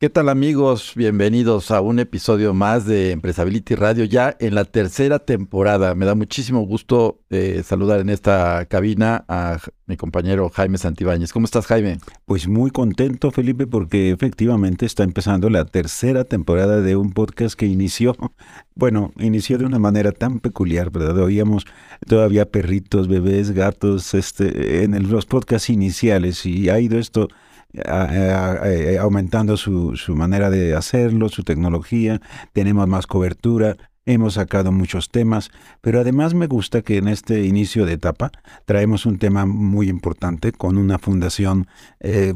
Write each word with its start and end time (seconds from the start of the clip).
¿Qué 0.00 0.08
tal 0.08 0.30
amigos? 0.30 0.94
Bienvenidos 0.96 1.70
a 1.70 1.82
un 1.82 1.98
episodio 1.98 2.54
más 2.54 2.86
de 2.86 3.10
Empresability 3.10 3.74
Radio, 3.74 4.06
ya 4.06 4.34
en 4.40 4.54
la 4.54 4.64
tercera 4.64 5.18
temporada. 5.18 5.94
Me 5.94 6.06
da 6.06 6.14
muchísimo 6.14 6.62
gusto 6.62 7.20
eh, 7.28 7.62
saludar 7.62 8.00
en 8.00 8.08
esta 8.08 8.64
cabina 8.64 9.26
a 9.28 9.58
mi 9.84 9.98
compañero 9.98 10.48
Jaime 10.48 10.78
Santibáñez. 10.78 11.34
¿Cómo 11.34 11.44
estás, 11.44 11.66
Jaime? 11.66 11.98
Pues 12.24 12.48
muy 12.48 12.70
contento, 12.70 13.30
Felipe, 13.30 13.66
porque 13.66 14.10
efectivamente 14.10 14.86
está 14.86 15.02
empezando 15.02 15.50
la 15.50 15.66
tercera 15.66 16.24
temporada 16.24 16.80
de 16.80 16.96
un 16.96 17.12
podcast 17.12 17.54
que 17.54 17.66
inició, 17.66 18.16
bueno, 18.74 19.12
inició 19.18 19.58
de 19.58 19.66
una 19.66 19.78
manera 19.78 20.12
tan 20.12 20.40
peculiar, 20.40 20.90
¿verdad? 20.90 21.18
Oíamos 21.18 21.66
todavía 22.08 22.50
perritos, 22.50 23.06
bebés, 23.06 23.50
gatos, 23.50 24.14
este, 24.14 24.82
en 24.82 25.10
los 25.10 25.26
podcasts 25.26 25.68
iniciales 25.68 26.46
y 26.46 26.70
ha 26.70 26.80
ido 26.80 26.98
esto 26.98 27.28
eh, 27.72 28.98
aumentando 29.00 29.56
su, 29.56 29.94
manera 30.08 30.50
de 30.50 30.74
hacerlo, 30.74 31.28
su 31.28 31.44
tecnología, 31.44 32.20
tenemos 32.52 32.88
más 32.88 33.06
cobertura, 33.06 33.76
hemos 34.06 34.34
sacado 34.34 34.72
muchos 34.72 35.10
temas, 35.10 35.50
pero 35.80 36.00
además 36.00 36.34
me 36.34 36.46
gusta 36.46 36.82
que 36.82 36.96
en 36.96 37.08
este 37.08 37.44
inicio 37.44 37.86
de 37.86 37.94
etapa 37.94 38.32
traemos 38.64 39.06
un 39.06 39.18
tema 39.18 39.46
muy 39.46 39.88
importante 39.88 40.52
con 40.52 40.78
una 40.78 40.98
fundación 40.98 41.68
eh, 42.00 42.34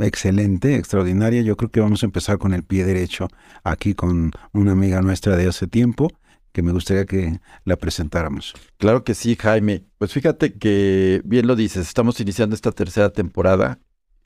excelente, 0.00 0.76
extraordinaria. 0.76 1.42
Yo 1.42 1.56
creo 1.56 1.70
que 1.70 1.80
vamos 1.80 2.02
a 2.02 2.06
empezar 2.06 2.38
con 2.38 2.54
el 2.54 2.64
pie 2.64 2.84
derecho 2.84 3.28
aquí 3.64 3.94
con 3.94 4.32
una 4.52 4.72
amiga 4.72 5.02
nuestra 5.02 5.36
de 5.36 5.48
hace 5.48 5.66
tiempo 5.66 6.10
que 6.52 6.62
me 6.62 6.72
gustaría 6.72 7.04
que 7.06 7.40
la 7.64 7.76
presentáramos. 7.76 8.54
Claro 8.78 9.04
que 9.04 9.14
sí, 9.14 9.36
Jaime. 9.36 9.84
Pues 9.98 10.12
fíjate 10.12 10.54
que 10.54 11.22
bien 11.24 11.46
lo 11.46 11.54
dices, 11.54 11.86
estamos 11.86 12.20
iniciando 12.20 12.54
esta 12.56 12.72
tercera 12.72 13.10
temporada 13.10 13.78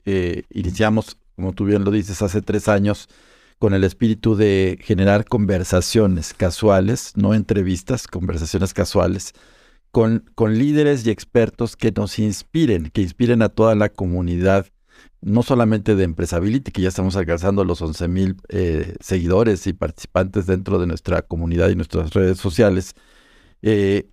eh, 0.05 0.43
iniciamos, 0.51 1.17
como 1.35 1.53
tú 1.53 1.65
bien 1.65 1.83
lo 1.83 1.91
dices, 1.91 2.21
hace 2.21 2.41
tres 2.41 2.67
años 2.67 3.09
con 3.59 3.73
el 3.73 3.83
espíritu 3.83 4.35
de 4.35 4.77
generar 4.81 5.25
conversaciones 5.25 6.33
casuales, 6.33 7.13
no 7.15 7.33
entrevistas, 7.33 8.07
conversaciones 8.07 8.73
casuales, 8.73 9.33
con, 9.91 10.29
con 10.35 10.57
líderes 10.57 11.05
y 11.05 11.09
expertos 11.09 11.75
que 11.77 11.91
nos 11.91 12.19
inspiren, 12.19 12.89
que 12.91 13.01
inspiren 13.01 13.41
a 13.41 13.49
toda 13.49 13.75
la 13.75 13.89
comunidad, 13.89 14.67
no 15.21 15.41
solamente 15.41 15.95
de 15.95 16.03
Empresability, 16.03 16.71
que 16.71 16.81
ya 16.81 16.89
estamos 16.89 17.15
alcanzando 17.15 17.63
los 17.63 17.81
11 17.81 18.07
mil 18.09 18.35
eh, 18.49 18.95
seguidores 18.99 19.65
y 19.67 19.73
participantes 19.73 20.47
dentro 20.47 20.79
de 20.79 20.87
nuestra 20.87 21.21
comunidad 21.21 21.69
y 21.69 21.75
nuestras 21.75 22.13
redes 22.13 22.37
sociales, 22.37 22.93
eh, 23.61 24.09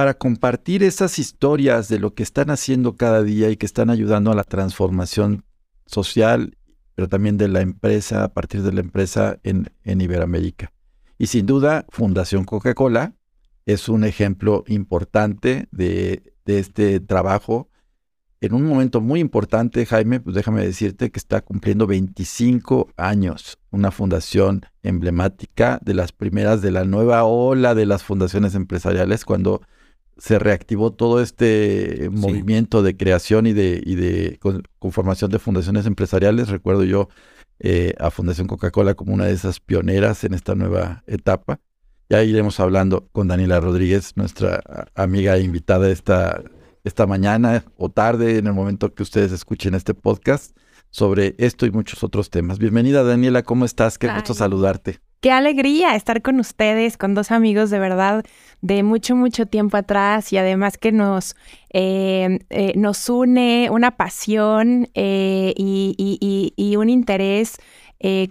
para 0.00 0.14
compartir 0.14 0.82
esas 0.82 1.18
historias 1.18 1.90
de 1.90 1.98
lo 1.98 2.14
que 2.14 2.22
están 2.22 2.48
haciendo 2.48 2.96
cada 2.96 3.22
día 3.22 3.50
y 3.50 3.58
que 3.58 3.66
están 3.66 3.90
ayudando 3.90 4.32
a 4.32 4.34
la 4.34 4.44
transformación 4.44 5.44
social, 5.84 6.56
pero 6.94 7.06
también 7.06 7.36
de 7.36 7.48
la 7.48 7.60
empresa, 7.60 8.24
a 8.24 8.32
partir 8.32 8.62
de 8.62 8.72
la 8.72 8.80
empresa 8.80 9.38
en, 9.42 9.70
en 9.84 10.00
Iberoamérica. 10.00 10.72
Y 11.18 11.26
sin 11.26 11.44
duda, 11.44 11.84
Fundación 11.90 12.44
Coca-Cola 12.46 13.12
es 13.66 13.90
un 13.90 14.04
ejemplo 14.04 14.64
importante 14.68 15.68
de, 15.70 16.32
este 16.46 16.98
trabajo. 17.00 17.68
En 18.40 18.54
un 18.54 18.64
momento 18.64 19.02
muy 19.02 19.20
importante, 19.20 19.84
Jaime, 19.84 20.18
pues 20.20 20.34
déjame 20.34 20.64
decirte 20.64 21.10
que 21.10 21.18
está 21.18 21.42
cumpliendo 21.42 21.86
25 21.86 22.88
años, 22.96 23.58
una 23.70 23.90
fundación 23.90 24.62
emblemática 24.82 25.78
de 25.82 25.92
las 25.92 26.12
primeras 26.12 26.62
de 26.62 26.70
la 26.70 26.86
nueva 26.86 27.24
ola 27.24 27.74
de 27.74 27.84
las 27.84 28.02
fundaciones 28.02 28.54
empresariales, 28.54 29.26
cuando 29.26 29.60
se 30.20 30.38
reactivó 30.38 30.92
todo 30.92 31.22
este 31.22 32.10
movimiento 32.12 32.82
de 32.82 32.94
creación 32.96 33.46
y 33.46 33.54
de, 33.54 33.82
y 33.84 33.94
de 33.94 34.38
conformación 34.78 35.30
de 35.30 35.38
fundaciones 35.38 35.86
empresariales. 35.86 36.50
Recuerdo 36.50 36.84
yo 36.84 37.08
eh, 37.58 37.94
a 37.98 38.10
Fundación 38.10 38.46
Coca-Cola 38.46 38.94
como 38.94 39.14
una 39.14 39.24
de 39.24 39.32
esas 39.32 39.60
pioneras 39.60 40.22
en 40.24 40.34
esta 40.34 40.54
nueva 40.54 41.02
etapa. 41.06 41.60
Ya 42.10 42.22
iremos 42.22 42.60
hablando 42.60 43.08
con 43.12 43.28
Daniela 43.28 43.60
Rodríguez, 43.60 44.12
nuestra 44.16 44.62
amiga 44.94 45.36
e 45.36 45.42
invitada 45.42 45.88
esta, 45.88 46.42
esta 46.84 47.06
mañana 47.06 47.64
o 47.78 47.88
tarde, 47.88 48.36
en 48.36 48.46
el 48.46 48.52
momento 48.52 48.92
que 48.92 49.02
ustedes 49.02 49.32
escuchen 49.32 49.74
este 49.74 49.94
podcast, 49.94 50.54
sobre 50.90 51.34
esto 51.38 51.64
y 51.64 51.70
muchos 51.70 52.04
otros 52.04 52.28
temas. 52.28 52.58
Bienvenida 52.58 53.04
Daniela, 53.04 53.42
¿cómo 53.42 53.64
estás? 53.64 53.96
Qué 53.96 54.12
gusto 54.12 54.34
saludarte. 54.34 55.00
Qué 55.20 55.30
alegría 55.32 55.96
estar 55.96 56.22
con 56.22 56.40
ustedes, 56.40 56.96
con 56.96 57.14
dos 57.14 57.30
amigos 57.30 57.68
de 57.68 57.78
verdad 57.78 58.24
de 58.62 58.82
mucho, 58.82 59.14
mucho 59.16 59.44
tiempo 59.44 59.76
atrás 59.76 60.32
y 60.32 60.38
además 60.38 60.78
que 60.78 60.92
nos, 60.92 61.36
eh, 61.74 62.38
eh, 62.48 62.72
nos 62.76 63.06
une 63.10 63.68
una 63.70 63.98
pasión 63.98 64.88
eh, 64.94 65.52
y, 65.56 66.76
un 66.76 66.88
interés 66.88 67.58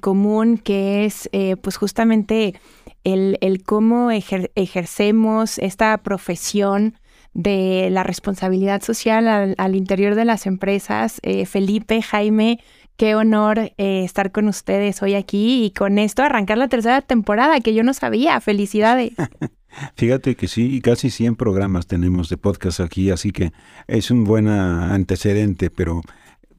común 0.02 0.58
que 0.58 1.06
es 1.06 1.30
pues 1.62 1.78
justamente 1.78 2.56
el, 3.04 3.64
cómo 3.64 4.10
ejercemos 4.10 5.60
esta 5.60 5.96
profesión 6.00 6.96
de 7.36 7.90
la 7.92 8.02
responsabilidad 8.02 8.82
social 8.82 9.28
al, 9.28 9.54
al 9.60 9.76
interior 9.76 10.16
de 10.16 10.26
las 10.26 10.48
empresas. 10.48 11.22
Felipe, 11.46 12.02
Jaime, 12.02 12.60
Qué 13.00 13.16
honor 13.16 13.60
eh, 13.78 14.04
estar 14.04 14.34
con 14.34 14.50
ustedes 14.50 15.02
hoy 15.02 15.16
aquí 15.16 15.64
y 15.64 15.72
con 15.72 15.98
esto 15.98 16.22
arrancar 16.22 16.58
la 16.58 16.68
tercera 16.68 17.02
temporada 17.02 17.62
que 17.62 17.74
yo 17.74 17.82
no 17.82 17.94
sabía. 17.94 18.42
Felicidades. 18.42 19.14
Fíjate 19.96 20.36
que 20.36 20.50
sí, 20.50 20.82
casi 20.82 21.10
100 21.10 21.38
programas 21.38 21.88
tenemos 21.88 22.28
de 22.28 22.36
podcast 22.36 22.82
aquí, 22.82 23.10
así 23.10 23.32
que 23.32 23.54
es 23.88 24.12
un 24.12 24.26
buen 24.26 24.50
antecedente, 24.50 25.70
pero 25.70 26.02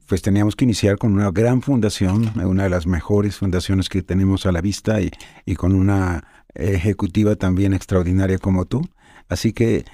pues 0.07 0.23
teníamos 0.23 0.55
que 0.55 0.65
iniciar 0.65 0.97
con 0.97 1.13
una 1.13 1.29
gran 1.29 1.61
fundación, 1.61 2.31
una 2.43 2.63
de 2.63 2.71
las 2.71 2.87
mejores 2.87 3.35
fundaciones 3.35 3.87
que 3.87 4.01
tenemos 4.01 4.47
a 4.47 4.51
la 4.51 4.61
vista 4.61 4.99
y, 4.99 5.11
y 5.45 5.53
con 5.53 5.75
una 5.75 6.23
ejecutiva 6.55 7.35
también 7.35 7.73
extraordinaria 7.73 8.39
como 8.39 8.65
tú. 8.65 8.81
Así 9.29 9.53
que, 9.53 9.75
eh, 9.75 9.85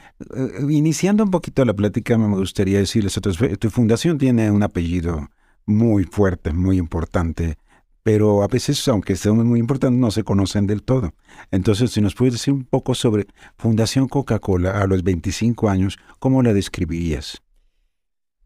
iniciando 0.70 1.26
un 1.26 1.30
poquito 1.32 1.66
la 1.66 1.74
plática, 1.74 2.18
me 2.18 2.38
gustaría 2.38 2.78
decirles, 2.78 3.20
tu 3.60 3.70
fundación 3.70 4.18
tiene 4.18 4.50
un 4.50 4.64
apellido 4.64 5.28
muy 5.68 6.06
fuerte, 6.06 6.52
muy 6.52 6.78
importante, 6.78 7.58
pero 8.02 8.42
a 8.42 8.48
veces, 8.48 8.88
aunque 8.88 9.16
sean 9.16 9.46
muy 9.46 9.60
importantes, 9.60 10.00
no 10.00 10.12
se 10.12 10.24
conocen 10.24 10.66
del 10.66 10.82
todo. 10.82 11.14
Entonces, 11.52 11.92
si 11.92 12.02
nos 12.02 12.16
puedes 12.16 12.36
decir 12.36 12.54
un 12.54 12.64
poco 12.64 12.96
sobre 12.96 13.28
Fundación 13.58 14.08
Coca-Cola 14.08 14.82
a 14.82 14.88
los 14.88 15.04
25 15.04 15.70
años, 15.70 16.00
¿cómo 16.20 16.42
la 16.42 16.54
describirías? 16.54 17.42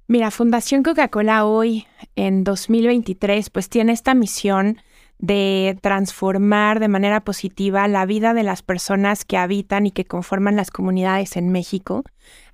Mira, 0.08 0.32
Fundación 0.32 0.84
Coca-Cola 0.84 1.46
hoy, 1.46 1.86
en 2.16 2.44
2023, 2.44 3.50
pues 3.52 3.70
tiene 3.70 3.94
esta 3.94 4.14
misión 4.14 4.80
de 5.20 5.78
transformar 5.82 6.80
de 6.80 6.88
manera 6.88 7.24
positiva 7.24 7.88
la 7.88 8.08
vida 8.08 8.34
de 8.34 8.42
las 8.42 8.64
personas 8.64 9.24
que 9.24 9.38
habitan 9.38 9.86
y 9.86 9.92
que 9.92 10.06
conforman 10.06 10.56
las 10.56 10.72
comunidades 10.72 11.38
en 11.38 11.50
México 11.50 12.04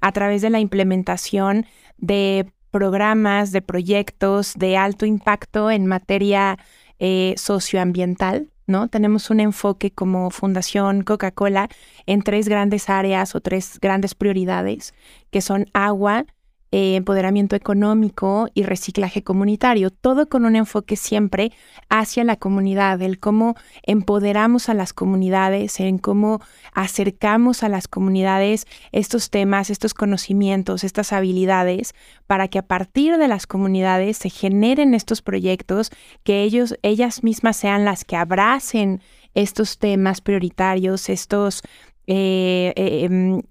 a 0.02 0.12
través 0.12 0.42
de 0.42 0.50
la 0.50 0.60
implementación 0.60 1.66
de 1.98 2.52
programas, 2.72 3.52
de 3.52 3.62
proyectos 3.62 4.54
de 4.56 4.78
alto 4.78 5.06
impacto 5.06 5.72
en 5.72 5.86
materia 5.86 6.58
eh, 7.00 7.34
socioambiental, 7.38 8.50
¿no? 8.66 8.88
Tenemos 8.88 9.30
un 9.30 9.40
enfoque 9.40 9.92
como 9.92 10.30
Fundación 10.30 11.04
Coca-Cola 11.04 11.70
en 12.06 12.22
tres 12.22 12.48
grandes 12.50 12.90
áreas 12.90 13.36
o 13.36 13.42
tres 13.42 13.80
grandes 13.82 14.14
prioridades, 14.16 14.94
que 15.32 15.42
son 15.42 15.68
agua, 15.74 16.26
eh, 16.72 16.96
empoderamiento 16.96 17.56
económico 17.56 18.50
y 18.54 18.64
reciclaje 18.64 19.24
comunitario, 19.24 19.90
todo 19.90 20.28
con 20.28 20.46
un 20.46 20.56
enfoque 20.56 20.98
siempre 20.98 21.54
hacia 21.90 22.24
la 22.24 22.36
comunidad, 22.36 23.02
el 23.02 23.20
cómo 23.20 23.56
empoderamos 23.84 24.68
a 24.68 24.74
las 24.74 24.92
comunidades, 24.92 25.80
en 25.80 25.98
cómo 25.98 26.42
acercamos 26.74 27.64
a 27.64 27.70
las 27.70 27.88
comunidades 27.88 28.66
estos 28.92 29.30
temas, 29.30 29.70
estos 29.70 29.94
conocimientos, 29.94 30.84
estas 30.84 31.14
habilidades, 31.14 31.96
para 32.28 32.50
que 32.50 32.60
a 32.60 32.68
partir 32.68 33.18
de 33.18 33.30
las 33.30 33.48
comunidades 33.48 34.18
se 34.18 34.30
generen 34.30 34.94
estos 34.94 35.22
proyectos, 35.22 35.90
que 36.24 36.44
ellos, 36.44 36.76
ellas 36.82 37.24
mismas 37.24 37.56
sean 37.56 37.86
las 37.86 38.04
que 38.04 38.18
abracen 38.18 39.02
estos 39.36 39.78
temas 39.78 40.20
prioritarios, 40.20 41.10
estos 41.10 41.62
eh, 42.08 42.74
eh, 42.78 43.04
em, 43.04 43.42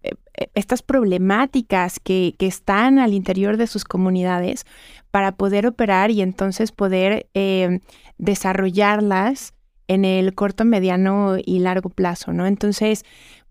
estas 0.54 0.82
problemáticas 0.82 2.00
que, 2.00 2.34
que, 2.38 2.46
están 2.46 2.98
al 2.98 3.14
interior 3.14 3.56
de 3.56 3.66
sus 3.66 3.84
comunidades 3.84 4.64
para 5.10 5.32
poder 5.32 5.66
operar 5.66 6.10
y 6.10 6.20
entonces 6.20 6.72
poder 6.72 7.28
eh, 7.34 7.80
desarrollarlas 8.18 9.54
en 9.88 10.04
el 10.04 10.34
corto, 10.34 10.64
mediano 10.64 11.36
y 11.44 11.60
largo 11.60 11.90
plazo, 11.90 12.32
¿no? 12.32 12.46
Entonces, 12.46 13.04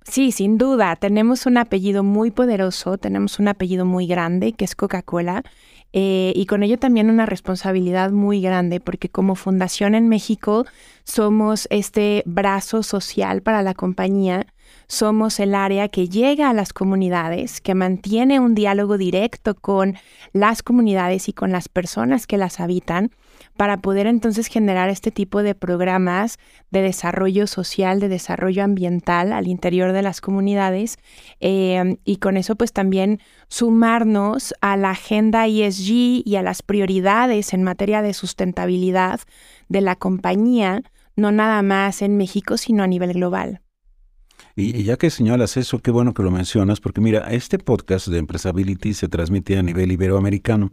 Sí, 0.07 0.31
sin 0.31 0.59
duda. 0.59 0.95
Tenemos 0.95 1.47
un 1.47 1.57
apellido 1.57 2.03
muy 2.03 2.29
poderoso, 2.29 2.97
tenemos 2.99 3.39
un 3.39 3.47
apellido 3.47 3.85
muy 3.85 4.05
grande, 4.05 4.53
que 4.53 4.63
es 4.63 4.75
Coca-Cola, 4.75 5.43
eh, 5.93 6.31
y 6.35 6.45
con 6.45 6.61
ello 6.61 6.77
también 6.77 7.09
una 7.09 7.25
responsabilidad 7.25 8.11
muy 8.11 8.39
grande, 8.41 8.79
porque 8.79 9.09
como 9.09 9.35
fundación 9.35 9.95
en 9.95 10.07
México 10.07 10.65
somos 11.05 11.67
este 11.71 12.21
brazo 12.25 12.83
social 12.83 13.41
para 13.41 13.63
la 13.63 13.73
compañía, 13.73 14.45
somos 14.87 15.39
el 15.39 15.55
área 15.55 15.87
que 15.89 16.07
llega 16.09 16.49
a 16.49 16.53
las 16.53 16.73
comunidades, 16.73 17.61
que 17.61 17.75
mantiene 17.75 18.39
un 18.39 18.55
diálogo 18.55 18.97
directo 18.97 19.55
con 19.55 19.95
las 20.33 20.63
comunidades 20.63 21.29
y 21.29 21.33
con 21.33 21.51
las 21.51 21.69
personas 21.69 22.27
que 22.27 22.37
las 22.37 22.59
habitan 22.59 23.11
para 23.57 23.77
poder 23.77 24.07
entonces 24.07 24.47
generar 24.47 24.89
este 24.89 25.11
tipo 25.11 25.43
de 25.43 25.55
programas 25.55 26.37
de 26.71 26.81
desarrollo 26.81 27.47
social, 27.47 27.99
de 27.99 28.09
desarrollo 28.09 28.63
ambiental 28.63 29.31
al 29.31 29.47
interior 29.47 29.93
de 29.93 30.01
las 30.01 30.21
comunidades 30.21 30.97
em, 31.39 31.97
y 32.03 32.17
con 32.17 32.37
eso 32.37 32.55
pues 32.55 32.73
también 32.73 33.19
sumarnos 33.47 34.53
a 34.61 34.77
la 34.77 34.91
agenda 34.91 35.47
ESG 35.47 36.23
y 36.25 36.35
a 36.35 36.41
las 36.41 36.61
prioridades 36.61 37.53
en 37.53 37.63
materia 37.63 38.01
de 38.01 38.13
sustentabilidad 38.13 39.21
de 39.69 39.81
la 39.81 39.95
compañía, 39.95 40.81
no 41.15 41.31
nada 41.31 41.61
más 41.61 42.01
en 42.01 42.17
México, 42.17 42.57
sino 42.57 42.83
a 42.83 42.87
nivel 42.87 43.13
global. 43.13 43.61
Y, 44.55 44.83
ya 44.83 44.95
que 44.95 45.09
señalas 45.09 45.57
eso, 45.57 45.79
qué 45.79 45.91
bueno 45.91 46.13
que 46.13 46.23
lo 46.23 46.31
mencionas, 46.31 46.79
porque 46.79 47.01
mira, 47.01 47.27
este 47.31 47.59
podcast 47.59 48.07
de 48.07 48.19
Empresability 48.19 48.93
se 48.93 49.09
transmite 49.09 49.57
a 49.57 49.63
nivel 49.63 49.91
iberoamericano. 49.91 50.69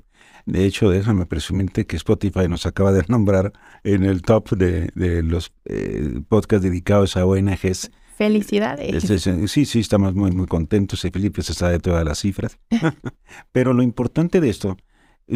De 0.47 0.65
hecho, 0.65 0.89
déjame 0.89 1.27
presumirte 1.27 1.87
que 1.87 1.97
Spotify 1.97 2.47
nos 2.49 2.65
acaba 2.65 2.93
de 2.93 3.03
nombrar 3.09 3.53
en 3.83 4.05
el 4.05 4.23
top 4.23 4.51
de, 4.51 5.23
los 5.25 5.53
eh, 5.65 6.21
podcasts 6.29 6.63
dedicados 6.63 7.17
a 7.17 7.27
ONGs. 7.27 7.91
Felicidades. 8.17 9.03
sí, 9.51 9.65
sí, 9.65 9.81
estamos 9.81 10.15
muy, 10.15 10.31
muy 10.31 10.47
contentos. 10.47 11.01
Felipe 11.01 11.43
se 11.43 11.55
sabe 11.55 11.81
todas 11.81 12.05
las 12.05 12.21
cifras. 12.21 12.61
pero 13.53 13.73
lo 13.73 13.83
importante 13.83 14.41
de 14.41 14.49
esto, 14.49 14.77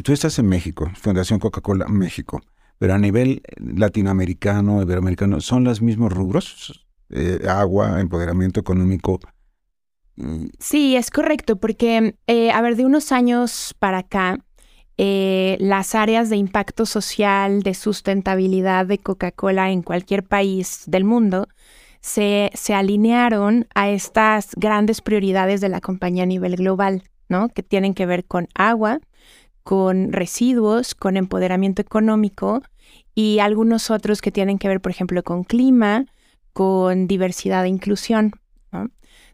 tú 0.05 0.13
estás 0.13 0.39
en 0.39 0.47
México, 0.47 0.89
Fundación 0.95 1.41
Coca-Cola 1.41 1.89
México, 1.89 2.43
pero 2.79 2.95
a 2.95 2.99
nivel 2.99 3.43
latinoamericano, 3.57 4.83
iberoamericano, 4.83 5.41
¿son 5.41 5.65
los 5.65 5.83
mismos 5.83 6.13
rubros? 6.13 6.86
Eh, 7.11 7.41
agua, 7.49 8.01
empoderamiento 8.01 8.61
económico. 8.61 9.21
Sí, 10.59 10.97
es 10.97 11.11
correcto, 11.11 11.57
porque, 11.57 12.17
eh, 12.27 12.51
a 12.51 12.61
ver, 12.63 12.77
de 12.77 12.87
unos 12.87 13.13
años 13.13 13.75
para 13.79 13.99
acá, 13.99 14.39
eh, 14.97 15.59
las 15.61 15.95
áreas 15.95 16.31
de 16.31 16.37
impacto 16.37 16.87
social, 16.87 17.63
de 17.63 17.75
sustentabilidad 17.75 18.87
de 18.87 18.99
Coca-Cola 18.99 19.71
en 19.71 19.83
cualquier 19.83 20.25
país 20.25 20.85
del 20.87 21.05
mundo, 21.05 21.49
se, 22.01 22.51
se, 22.55 22.73
alinearon 22.73 23.67
a 23.75 23.91
estas 23.91 24.53
grandes 24.57 25.03
prioridades 25.03 25.61
de 25.61 25.69
la 25.69 25.81
compañía 25.81 26.23
a 26.23 26.27
nivel 26.27 26.57
global, 26.57 27.03
¿no? 27.29 27.49
Que 27.49 27.63
tienen 27.63 27.95
que 27.95 28.07
ver 28.07 28.25
con 28.25 28.49
agua, 28.55 29.01
con 29.65 30.13
residuos, 30.13 30.95
con 30.95 31.17
empoderamiento 31.17 31.83
económico 31.83 32.63
y 33.15 33.41
algunos 33.41 33.91
otros 33.91 34.23
que 34.23 34.31
tienen 34.31 34.59
que 34.59 34.69
ver, 34.69 34.81
por 34.81 34.93
ejemplo, 34.93 35.23
con 35.25 35.43
clima, 35.45 36.07
con 36.57 37.07
diversidad 37.07 37.67
e 37.67 37.69
inclusión. 37.69 38.33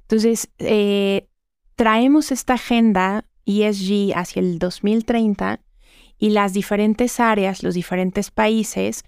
Entonces, 0.00 0.48
eh, 0.58 1.28
traemos 1.76 2.32
esta 2.32 2.54
agenda 2.54 3.26
ESG 3.46 4.12
hacia 4.16 4.40
el 4.40 4.58
2030 4.58 5.60
y 6.18 6.30
las 6.30 6.52
diferentes 6.52 7.20
áreas, 7.20 7.62
los 7.62 7.74
diferentes 7.74 8.32
países 8.32 9.04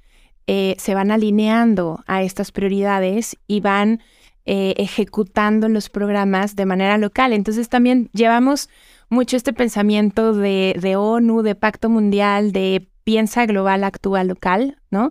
eh, 0.46 0.76
se 0.78 0.94
van 0.94 1.11
alineando 1.11 2.05
a 2.06 2.22
estas 2.22 2.52
prioridades 2.52 3.37
y 3.49 3.58
van 3.58 4.00
eh, 4.44 4.75
ejecutando 4.76 5.69
los 5.69 5.90
programas 5.90 6.55
de 6.55 6.66
manera 6.66 6.99
local. 6.99 7.32
Entonces 7.32 7.69
también 7.69 8.11
llevamos 8.12 8.69
mucho 9.08 9.37
este 9.37 9.52
pensamiento 9.52 10.34
de, 10.34 10.76
de 10.81 10.94
ONU, 10.94 11.43
de 11.43 11.56
Pacto 11.56 11.88
Mundial, 11.88 12.52
de 12.52 12.87
piensa 13.02 13.44
global, 13.44 13.82
actúa 13.82 14.22
local, 14.22 14.78
¿no? 14.93 15.11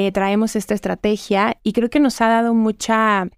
Eh, 0.00 0.12
traemos 0.12 0.54
esta 0.54 0.74
estrategia 0.74 1.56
y 1.64 1.72
creo 1.72 1.90
que 1.90 1.98
nos 1.98 2.20
ha 2.20 2.28
dado 2.28 2.54
mucha, 2.54 3.28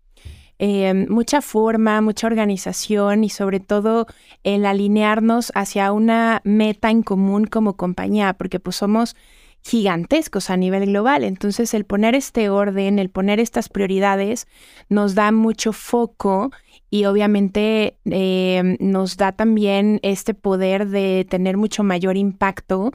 eh, 0.59 1.07
mucha 1.09 1.41
forma, 1.41 2.03
mucha 2.03 2.27
organización 2.27 3.25
y 3.25 3.31
sobre 3.31 3.61
todo 3.61 4.07
el 4.45 4.67
alinearnos 4.67 5.53
hacia 5.55 5.91
una 5.91 6.43
meta 6.45 6.91
en 6.91 7.03
común 7.03 7.47
como 7.47 7.79
compañía, 7.79 8.35
porque 8.35 8.61
pues 8.61 8.77
somos 8.77 9.17
gigantescos 9.63 10.51
a 10.51 10.59
nivel 10.59 10.85
global. 10.85 11.25
Entonces 11.25 11.73
el 11.73 11.87
poner 11.87 12.15
este 12.15 12.51
orden, 12.51 12.99
el 12.99 13.09
poner 13.09 13.41
estas 13.41 13.71
prioridades 13.71 14.47
nos 14.91 15.15
da 15.15 15.33
mucho 15.33 15.73
foco 15.73 16.51
y 16.91 17.07
obviamente 17.07 17.97
eh, 18.05 18.77
nos 18.81 19.17
da 19.17 19.33
también 19.33 19.99
este 20.03 20.35
poder 20.35 20.89
de 20.89 21.27
tener 21.27 21.57
mucho 21.57 21.85
mayor 21.85 22.19
impacto 22.19 22.93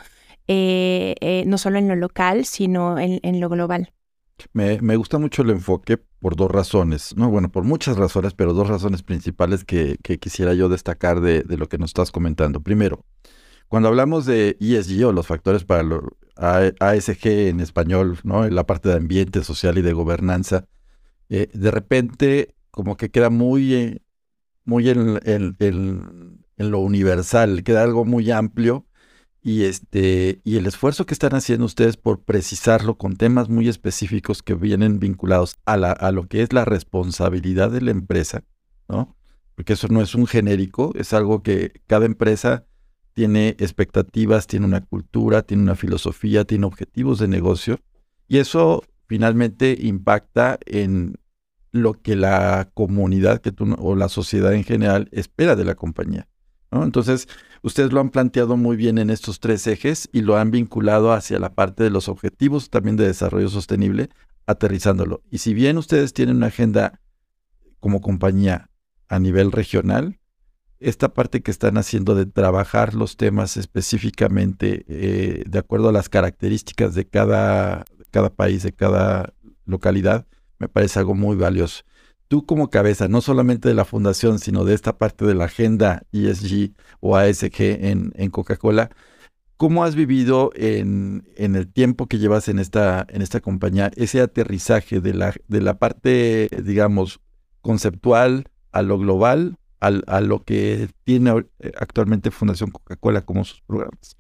eh, 0.48 1.16
eh, 1.22 1.44
no 1.48 1.58
solo 1.58 1.80
en 1.80 1.88
lo 1.88 1.96
local, 1.96 2.46
sino 2.46 3.00
en, 3.00 3.40
lo 3.40 3.50
global. 3.50 3.94
Me, 4.54 4.96
gusta 4.96 5.18
mucho 5.18 5.42
el 5.42 5.50
enfoque 5.50 5.98
por 5.98 6.36
dos 6.36 6.52
razones, 6.52 7.16
¿no? 7.16 7.30
Bueno, 7.30 7.50
por 7.52 7.64
muchas 7.64 7.98
razones, 7.98 8.34
pero 8.34 8.54
dos 8.54 8.68
razones 8.68 9.02
principales 9.02 9.64
que, 9.64 9.98
quisiera 10.20 10.54
yo 10.54 10.70
destacar 10.70 11.22
de, 11.22 11.44
lo 11.58 11.68
que 11.68 11.78
nos 11.78 11.90
estás 11.90 12.12
comentando. 12.12 12.62
Primero, 12.62 13.06
cuando 13.68 13.90
hablamos 13.90 14.26
de 14.26 14.58
ESG 14.60 15.08
o 15.08 15.12
los 15.12 15.26
factores 15.26 15.64
para 15.64 15.84
lo, 15.84 16.18
ASG 16.36 17.28
en 17.28 17.60
español, 17.60 18.20
¿no? 18.24 18.46
En 18.46 18.56
la 18.56 18.66
parte 18.66 18.90
de 18.90 18.96
ambiente 18.96 19.44
social 19.44 19.78
y 19.78 19.82
de 19.82 19.94
gobernanza, 19.94 20.66
eh, 21.30 21.50
de 21.54 21.72
repente 21.72 22.56
como 22.70 22.98
que 22.98 23.10
queda 23.10 23.30
muy, 23.30 24.02
muy 24.66 24.90
en, 24.90 25.20
en, 25.24 26.40
lo 26.58 26.80
universal, 26.80 27.64
queda 27.64 27.84
algo 27.84 28.06
muy 28.06 28.30
amplio 28.32 28.86
y 29.46 29.66
este 29.66 30.42
y 30.44 30.58
el 30.58 30.66
esfuerzo 30.66 31.06
que 31.06 31.14
están 31.14 31.36
haciendo 31.36 31.68
ustedes 31.68 31.98
por 31.98 32.24
precisarlo 32.24 32.98
con 32.98 33.16
temas 33.16 33.48
muy 33.48 33.70
específicos 33.70 34.42
que 34.42 34.56
vienen 34.56 34.98
vinculados 34.98 35.58
a, 35.66 35.78
la, 35.78 35.92
a 35.92 36.12
lo 36.12 36.28
que 36.28 36.42
es 36.42 36.52
la 36.52 36.66
responsabilidad 36.66 37.70
de 37.70 37.82
la 37.82 37.92
empresa, 37.92 38.44
¿no? 38.90 39.16
Porque 39.54 39.74
eso 39.74 39.88
no 39.88 40.02
es 40.02 40.16
un 40.16 40.26
genérico, 40.26 40.94
es 40.96 41.14
algo 41.14 41.44
que 41.44 41.74
cada 41.86 42.08
empresa 42.08 42.66
tiene 43.14 43.50
expectativas, 43.60 44.48
tiene 44.48 44.66
una 44.66 44.82
cultura, 44.82 45.44
tiene 45.44 45.62
una 45.62 45.76
filosofía, 45.76 46.44
tiene 46.46 46.66
objetivos 46.66 47.20
de 47.20 47.28
negocio 47.28 47.80
y 48.28 48.40
eso 48.40 48.84
finalmente 49.06 49.78
impacta 49.80 50.58
en 50.66 51.20
lo 51.72 51.94
que 51.94 52.16
la 52.16 52.72
comunidad 52.74 53.42
que 53.42 53.54
o 53.78 53.96
la 53.96 54.10
sociedad 54.10 54.56
en 54.56 54.64
general 54.64 55.08
espera 55.12 55.56
de 55.56 55.66
la 55.66 55.76
compañía. 55.76 56.28
Entonces, 56.84 57.28
ustedes 57.66 57.92
lo 57.92 58.00
han 58.00 58.12
planteado 58.12 58.58
muy 58.58 58.76
bien 58.78 59.00
en 59.00 59.10
estos 59.10 59.40
tres 59.40 59.66
ejes 59.66 60.08
y 60.14 60.22
lo 60.22 60.38
han 60.38 60.52
vinculado 60.52 61.12
hacia 61.12 61.40
la 61.40 61.56
parte 61.56 61.84
de 61.84 61.90
los 61.90 62.08
objetivos 62.08 62.70
también 62.70 62.96
de 62.96 63.08
desarrollo 63.08 63.50
sostenible, 63.50 64.10
aterrizándolo. 64.46 65.24
Y 65.32 65.40
si 65.40 65.56
bien 65.56 65.80
ustedes 65.80 66.14
tienen 66.14 66.38
una 66.38 66.48
agenda 66.48 67.02
como 67.80 68.02
compañía 68.02 68.70
a 69.08 69.18
nivel 69.18 69.52
regional, 69.52 70.20
esta 70.80 71.16
parte 71.16 71.42
que 71.42 71.50
están 71.50 71.80
haciendo 71.80 72.14
de 72.14 72.28
trabajar 72.28 72.94
los 72.94 73.18
temas 73.18 73.58
específicamente 73.58 74.86
eh, 74.88 75.44
de 75.48 75.60
acuerdo 75.60 75.90
a 75.90 75.92
las 75.92 76.08
características 76.08 76.94
de 76.94 77.08
cada, 77.08 77.86
cada 78.12 78.30
país, 78.30 78.62
de 78.62 78.74
cada 78.74 79.34
localidad, 79.66 80.28
me 80.60 80.68
parece 80.68 81.00
algo 81.00 81.16
muy 81.16 81.36
valioso 81.36 81.84
tú 82.28 82.46
como 82.46 82.70
cabeza, 82.70 83.08
no 83.08 83.22
solamente 83.22 83.70
de 83.70 83.76
la 83.76 83.86
fundación, 83.86 84.40
sino 84.40 84.66
de 84.66 84.74
esta 84.74 84.98
parte 84.98 85.26
de 85.26 85.36
la 85.36 85.46
agenda 85.46 86.04
ESG 86.12 86.74
o 87.00 87.16
ASG 87.18 87.62
en, 87.62 88.12
en 88.16 88.30
Coca-Cola, 88.32 88.90
¿cómo 89.58 89.84
has 89.84 89.96
vivido 89.96 90.52
en, 90.56 91.28
en, 91.38 91.56
el 91.56 91.72
tiempo 91.72 92.08
que 92.08 92.18
llevas 92.20 92.48
en 92.50 92.60
esta, 92.60 93.06
en 93.10 93.22
esta 93.22 93.42
compañía 93.42 93.92
ese 93.96 94.22
aterrizaje 94.22 95.02
de 95.02 95.14
la, 95.14 95.34
de 95.48 95.62
la 95.62 95.78
parte, 95.80 96.50
digamos, 96.64 97.22
conceptual 97.62 98.50
a 98.72 98.82
lo 98.82 98.98
global, 98.98 99.58
a 99.80 100.20
lo 100.22 100.44
que 100.44 100.90
tiene 101.04 101.46
actualmente 101.80 102.32
Fundación 102.32 102.72
Coca-Cola 102.72 103.22
como 103.22 103.44
sus 103.44 103.62
programas? 103.62 104.18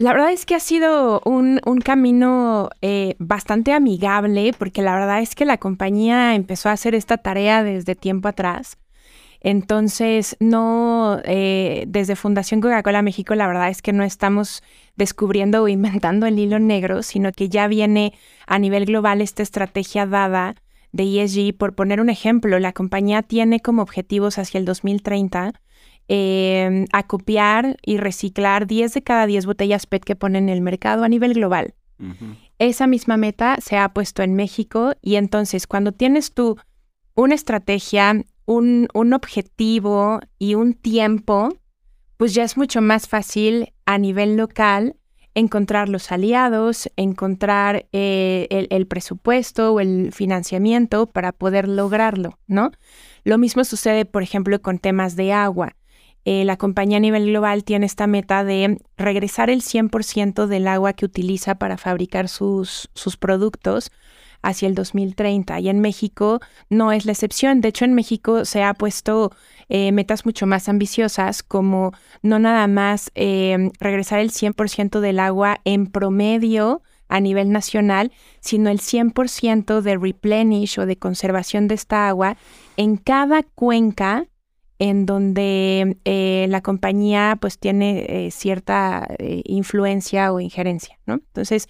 La 0.00 0.14
verdad 0.14 0.32
es 0.32 0.46
que 0.46 0.54
ha 0.54 0.60
sido 0.60 1.20
un, 1.26 1.60
camino 1.84 2.70
eh, 2.80 3.16
bastante 3.18 3.74
amigable 3.74 4.54
porque 4.58 4.80
la 4.80 4.94
verdad 4.94 5.20
es 5.20 5.34
que 5.34 5.44
la 5.44 5.58
compañía 5.58 6.34
empezó 6.34 6.70
a 6.70 6.72
hacer 6.72 6.94
esta 6.94 7.18
tarea 7.18 7.62
desde 7.62 7.94
tiempo 7.94 8.26
atrás. 8.26 8.78
Entonces, 9.42 10.38
no, 10.40 11.20
eh, 11.24 11.84
desde 11.86 12.16
Fundación 12.16 12.62
Coca-Cola 12.62 13.02
México, 13.02 13.34
la 13.34 13.46
verdad 13.46 13.68
es 13.68 13.82
que 13.82 13.92
no 13.92 14.02
estamos 14.02 14.62
descubriendo 14.96 15.64
o 15.64 15.68
inventando 15.68 16.24
el 16.24 16.38
hilo 16.38 16.58
negro, 16.58 17.02
sino 17.02 17.30
que 17.30 17.50
ya 17.50 17.68
viene 17.68 18.14
a 18.46 18.58
nivel 18.58 18.86
global 18.86 19.20
esta 19.20 19.42
estrategia 19.42 20.06
dada 20.06 20.54
de 20.92 21.22
ESG. 21.22 21.54
Por 21.58 21.74
poner 21.74 22.00
un 22.00 22.08
ejemplo, 22.08 22.58
la 22.58 22.72
compañía 22.72 23.20
tiene 23.20 23.60
como 23.60 23.82
objetivos 23.82 24.38
hacia 24.38 24.56
el 24.56 24.64
2030 24.64 25.60
eh, 26.12 26.86
a 26.92 27.04
copiar 27.04 27.76
y 27.86 27.96
reciclar 27.96 28.66
10 28.66 28.94
de 28.94 29.02
cada 29.02 29.26
10 29.26 29.46
botellas 29.46 29.86
PET 29.86 30.02
que 30.02 30.16
ponen 30.16 30.48
en 30.48 30.56
el 30.56 30.60
mercado 30.60 31.04
a 31.04 31.08
nivel 31.08 31.34
global. 31.34 31.74
Esa 32.58 32.86
misma 32.86 33.16
meta 33.16 33.58
se 33.60 33.76
ha 33.76 33.92
puesto 33.92 34.24
en 34.24 34.34
México 34.34 34.94
y 35.02 35.14
entonces 35.14 35.68
cuando 35.68 35.92
tienes 35.92 36.32
tú 36.32 36.56
una 37.14 37.36
estrategia, 37.36 38.24
un, 38.44 38.88
un 38.92 39.12
objetivo 39.12 40.18
y 40.38 40.56
un 40.56 40.74
tiempo, 40.74 41.50
pues 42.16 42.34
ya 42.34 42.42
es 42.42 42.56
mucho 42.56 42.80
más 42.80 43.06
fácil 43.06 43.72
a 43.86 43.96
nivel 43.98 44.36
local 44.36 44.96
encontrar 45.34 45.88
los 45.88 46.10
aliados, 46.10 46.90
encontrar 46.96 47.86
eh, 47.92 48.48
el, 48.50 48.66
el, 48.70 48.88
presupuesto 48.88 49.74
o 49.74 49.80
el 49.80 50.10
financiamiento 50.12 51.06
para 51.06 51.30
poder 51.30 51.68
lograrlo, 51.68 52.38
¿no? 52.48 52.72
Lo 53.22 53.38
mismo 53.38 53.62
sucede, 53.62 54.06
por 54.06 54.24
ejemplo, 54.24 54.60
con 54.60 54.78
temas 54.78 55.14
de 55.14 55.32
agua. 55.32 55.76
Eh, 56.24 56.44
la 56.44 56.56
compañía 56.56 56.98
a 56.98 57.00
nivel 57.00 57.26
global 57.26 57.64
tiene 57.64 57.86
esta 57.86 58.06
meta 58.06 58.44
de 58.44 58.78
regresar 58.96 59.50
el 59.50 59.62
100% 59.62 60.46
del 60.46 60.68
agua 60.68 60.92
que 60.92 61.06
utiliza 61.06 61.54
para 61.56 61.78
fabricar 61.78 62.28
sus, 62.28 62.90
sus 62.94 63.16
productos 63.16 63.90
hacia 64.42 64.68
el 64.68 64.74
2030. 64.74 65.60
Y 65.60 65.68
en 65.68 65.80
México 65.80 66.40
no 66.68 66.92
es 66.92 67.06
la 67.06 67.12
excepción. 67.12 67.60
De 67.60 67.68
hecho, 67.68 67.84
en 67.84 67.94
México 67.94 68.44
se 68.44 68.62
ha 68.62 68.74
puesto 68.74 69.32
eh, 69.68 69.92
metas 69.92 70.24
mucho 70.24 70.46
más 70.46 70.68
ambiciosas, 70.68 71.42
como 71.42 71.92
no 72.22 72.38
nada 72.38 72.66
más 72.66 73.10
eh, 73.14 73.70
regresar 73.78 74.20
el 74.20 74.30
100% 74.30 75.00
del 75.00 75.18
agua 75.18 75.60
en 75.64 75.86
promedio 75.86 76.82
a 77.08 77.20
nivel 77.20 77.50
nacional, 77.50 78.12
sino 78.40 78.70
el 78.70 78.78
100% 78.78 79.80
de 79.80 79.96
replenish 79.96 80.78
o 80.78 80.86
de 80.86 80.96
conservación 80.96 81.66
de 81.66 81.74
esta 81.74 82.08
agua 82.08 82.36
en 82.76 82.96
cada 82.96 83.42
cuenca 83.42 84.26
en 84.80 85.06
donde 85.06 85.98
eh, 86.04 86.46
la 86.48 86.60
compañía 86.60 87.38
pues 87.40 87.58
tiene 87.58 88.30
cierta 88.32 89.06
influencia 89.18 90.32
o 90.32 90.40
injerencia, 90.40 90.98
¿no? 91.06 91.14
Entonces, 91.14 91.68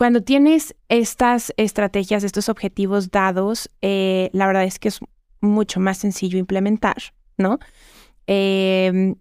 cuando 0.00 0.22
tienes 0.22 0.74
estas 0.88 1.52
estrategias, 1.58 2.24
estos 2.24 2.48
objetivos 2.48 3.10
dados, 3.10 3.70
eh, 3.82 4.30
la 4.32 4.46
verdad 4.46 4.64
es 4.64 4.78
que 4.78 4.88
es 4.88 5.00
mucho 5.42 5.78
más 5.78 5.98
sencillo 5.98 6.38
implementar, 6.38 6.96
¿no? 7.36 7.58
Em, 8.26 9.16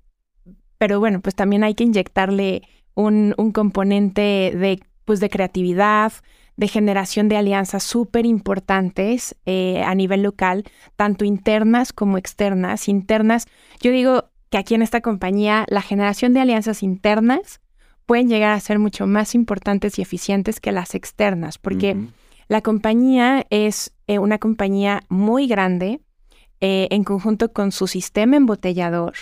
pero 0.77 1.01
bueno, 1.01 1.19
pues 1.19 1.35
también 1.35 1.65
hay 1.65 1.75
que 1.75 1.83
inyectarle 1.83 2.61
un, 2.93 3.33
componente 3.53 4.21
de, 4.55 4.79
pues 5.03 5.19
de 5.19 5.29
creatividad, 5.29 6.13
de 6.59 6.67
generación 6.67 7.29
de 7.29 7.37
alianzas 7.37 7.83
súper 7.83 8.25
importantes 8.25 9.33
eh, 9.45 9.81
a 9.81 9.95
nivel 9.95 10.23
local, 10.23 10.65
tanto 10.97 11.23
internas 11.23 11.93
como 11.93 12.17
externas. 12.17 12.89
Internas, 12.89 13.47
yo 13.79 13.91
digo 13.91 14.25
que 14.49 14.57
aquí 14.57 14.75
en 14.75 14.81
esta 14.81 14.99
compañía 14.99 15.65
la 15.69 15.81
generación 15.81 16.33
de 16.33 16.41
alianzas 16.41 16.83
internas 16.83 17.61
pueden 18.05 18.27
llegar 18.27 18.51
a 18.51 18.59
ser 18.59 18.77
mucho 18.77 19.07
más 19.07 19.35
importantes 19.35 19.97
y 19.99 20.01
eficientes 20.01 20.59
que 20.59 20.73
las 20.73 20.95
externas, 20.95 21.57
porque 21.57 21.95
la 22.49 22.59
compañía 22.59 23.45
es 23.49 23.93
eh, 24.07 24.19
una 24.19 24.37
compañía 24.37 25.03
muy 25.07 25.47
grande 25.47 26.01
eh, 26.59 26.89
en 26.91 27.05
conjunto 27.05 27.53
con 27.53 27.71
su 27.71 27.87
sistema 27.87 28.35
embotellador. 28.35 29.13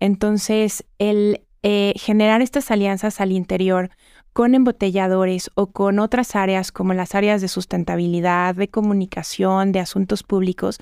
Entonces, 0.00 0.84
el 0.98 1.40
eh, 1.66 1.94
generar 1.96 2.42
estas 2.42 2.70
alianzas 2.70 3.22
al 3.22 3.32
interior 3.32 3.88
con 4.34 4.54
embotelladores 4.54 5.50
o 5.54 5.68
con 5.68 6.00
otras 6.00 6.36
áreas 6.36 6.72
como 6.72 6.92
las 6.92 7.14
áreas 7.14 7.40
de 7.40 7.48
sustentabilidad, 7.48 8.56
de 8.56 8.68
comunicación, 8.68 9.72
de 9.72 9.78
asuntos 9.78 10.24
públicos, 10.24 10.78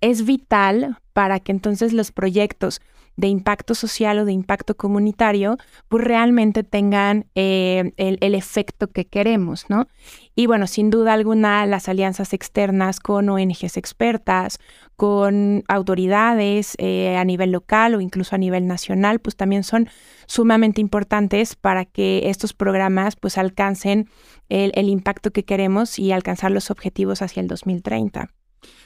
es 0.00 0.26
vital 0.26 0.98
para 1.12 1.40
que 1.40 1.52
entonces 1.52 1.94
los 1.94 2.12
proyectos 2.12 2.80
de 3.16 3.28
impacto 3.28 3.74
social 3.74 4.18
o 4.18 4.24
de 4.24 4.32
impacto 4.32 4.76
comunitario, 4.76 5.56
pues 5.88 6.04
realmente 6.04 6.64
tengan 6.64 7.26
eh, 7.34 7.92
el, 7.96 8.34
efecto 8.34 8.88
que 8.88 9.06
queremos, 9.06 9.70
¿no? 9.70 9.88
Y 10.34 10.46
bueno, 10.46 10.66
sin 10.66 10.90
duda 10.90 11.14
alguna, 11.14 11.64
las 11.64 11.88
alianzas 11.88 12.34
externas 12.34 13.00
con 13.00 13.28
ONGs 13.30 13.78
expertas, 13.78 14.58
con 14.96 15.62
autoridades 15.68 16.74
eh, 16.78 17.16
a 17.16 17.24
nivel 17.24 17.52
local 17.52 17.94
o 17.94 18.00
incluso 18.00 18.34
a 18.34 18.38
nivel 18.38 18.66
nacional, 18.66 19.20
pues 19.20 19.36
también 19.36 19.62
son 19.62 19.88
sumamente 20.26 20.80
importantes 20.80 21.54
para 21.54 21.84
que 21.84 22.28
estos 22.30 22.52
programas 22.52 23.16
pues 23.16 23.38
alcancen 23.38 24.08
el, 24.48 24.88
impacto 24.88 25.30
que 25.30 25.44
queremos 25.44 25.98
y 25.98 26.12
alcanzar 26.12 26.50
los 26.50 26.70
objetivos 26.70 27.22
hacia 27.22 27.40
el 27.40 27.48
2030. 27.48 28.30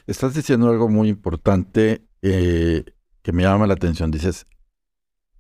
Estás 0.07 0.35
diciendo 0.35 0.69
algo 0.69 0.89
muy 0.89 1.09
importante. 1.09 2.03
Eh, 2.23 2.85
que 3.23 3.33
me 3.33 3.43
llama 3.43 3.67
la 3.67 3.75
atención. 3.75 4.11
Dices, 4.11 4.47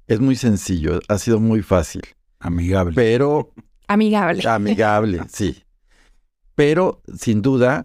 es 0.06 0.20
muy 0.20 0.36
sencillo, 0.36 1.00
ha 1.08 1.18
sido 1.18 1.40
muy 1.40 1.62
fácil. 1.62 2.02
Amigable. 2.38 2.94
Pero... 2.94 3.52
Amigable. 3.86 4.48
Amigable, 4.48 5.20
sí. 5.28 5.62
Pero, 6.54 7.02
sin 7.16 7.42
duda, 7.42 7.84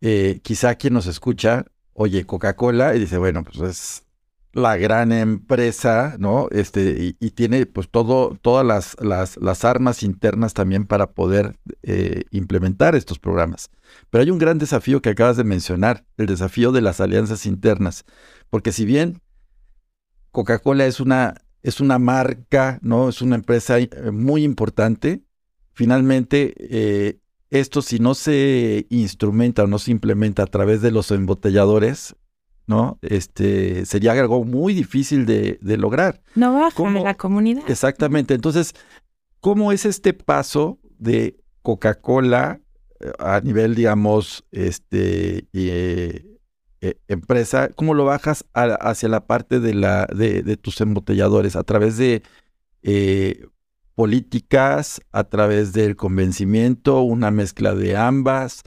eh, 0.00 0.40
quizá 0.42 0.74
quien 0.76 0.94
nos 0.94 1.06
escucha, 1.06 1.66
oye, 1.92 2.24
Coca-Cola, 2.26 2.94
y 2.94 3.00
dice, 3.00 3.18
bueno, 3.18 3.44
pues 3.44 3.60
es 3.60 4.06
la 4.52 4.76
gran 4.76 5.12
empresa, 5.12 6.16
¿no? 6.18 6.48
Este, 6.50 7.14
y, 7.20 7.30
tiene 7.30 7.66
pues 7.66 7.88
todo, 7.88 8.36
todas 8.42 8.66
las, 8.66 8.96
las, 9.00 9.36
las, 9.36 9.64
armas 9.64 10.02
internas 10.02 10.54
también 10.54 10.86
para 10.86 11.12
poder 11.12 11.56
eh, 11.82 12.24
implementar 12.30 12.96
estos 12.96 13.18
programas. 13.18 13.70
Pero 14.10 14.22
hay 14.22 14.30
un 14.30 14.38
gran 14.38 14.58
desafío 14.58 15.00
que 15.02 15.10
acabas 15.10 15.36
de 15.36 15.44
mencionar, 15.44 16.04
el 16.16 16.26
desafío 16.26 16.72
de 16.72 16.80
las 16.80 17.00
alianzas 17.00 17.46
internas. 17.46 18.04
Porque 18.50 18.72
si 18.72 18.84
bien 18.84 19.20
Coca-Cola 20.32 20.86
es 20.86 20.98
una, 20.98 21.34
es 21.62 21.80
una 21.80 21.98
marca, 21.98 22.78
¿no? 22.82 23.08
Es 23.08 23.22
una 23.22 23.36
empresa 23.36 23.78
eh, 23.78 23.88
muy 24.12 24.42
importante. 24.42 25.22
Finalmente, 25.72 26.54
eh, 26.58 27.20
esto 27.50 27.82
si 27.82 27.98
no 27.98 28.14
se 28.14 28.86
instrumenta 28.90 29.64
o 29.64 29.66
no 29.66 29.78
se 29.78 29.90
implementa 29.90 30.44
a 30.44 30.46
través 30.46 30.82
de 30.82 30.90
los 30.90 31.10
embotelladores, 31.10 32.16
¿no? 32.66 32.98
Este 33.02 33.84
sería 33.86 34.12
algo 34.12 34.44
muy 34.44 34.74
difícil 34.74 35.26
de, 35.26 35.58
lograr. 35.76 36.22
No 36.34 36.54
baja 36.54 36.88
a 36.88 36.90
la 36.90 37.16
comunidad. 37.16 37.68
Exactamente. 37.68 38.34
Entonces, 38.34 38.74
¿cómo 39.40 39.72
es 39.72 39.84
este 39.84 40.12
paso 40.12 40.78
de 40.98 41.40
Coca-Cola 41.62 42.60
eh, 43.00 43.12
a 43.18 43.40
nivel, 43.40 43.74
digamos, 43.74 44.44
este, 44.52 45.48
eh, 45.52 46.94
empresa, 47.08 47.68
¿cómo 47.74 47.94
lo 47.94 48.04
bajas 48.04 48.46
hacia 48.54 49.08
la 49.08 49.26
parte 49.26 49.60
de, 49.60 49.74
la, 49.74 50.06
de, 50.06 50.56
tus 50.56 50.80
embotelladores? 50.80 51.56
¿A 51.56 51.62
través 51.62 51.98
de 51.98 52.22
eh, 52.82 53.46
políticas, 53.94 55.00
a 55.12 55.24
través 55.24 55.72
del 55.72 55.96
convencimiento, 55.96 57.00
una 57.02 57.30
mezcla 57.30 57.74
de 57.74 57.96
ambas? 57.96 58.62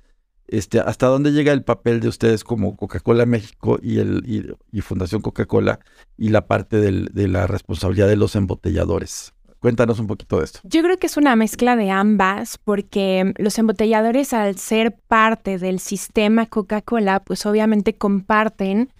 Este, 0.48 0.80
¿Hasta 0.80 1.08
dónde 1.08 1.32
llega 1.32 1.52
el 1.52 1.64
papel 1.64 2.00
de 2.00 2.10
ustedes 2.10 2.44
como 2.44 2.76
Coca-Cola 2.76 3.26
México 3.26 3.80
y, 3.82 4.00
el, 4.00 4.58
y, 4.72 4.82
Fundación 4.82 5.22
Coca-Cola 5.22 5.80
y 6.18 6.30
la 6.30 6.48
parte 6.48 6.78
de 6.78 7.28
la 7.28 7.48
responsabilidad 7.48 8.08
de 8.08 8.18
los 8.18 8.36
embotelladores? 8.36 9.34
Cuéntanos 9.64 9.98
un 10.00 10.08
poquito 10.08 10.40
de 10.40 10.44
esto. 10.44 10.60
Yo 10.64 10.84
creo 10.84 10.98
que 10.98 11.08
es 11.08 11.16
una 11.16 11.38
mezcla 11.38 11.78
de 11.78 11.90
ambas, 11.90 12.58
porque 12.58 13.34
los 13.38 13.58
embotelladores, 13.58 14.34
al 14.34 14.58
ser 14.58 14.94
parte 15.08 15.58
del 15.58 15.80
sistema 15.80 16.48
Coca-Cola, 16.48 17.22
pues 17.22 17.46
obviamente 17.46 17.96
comparten 17.96 18.92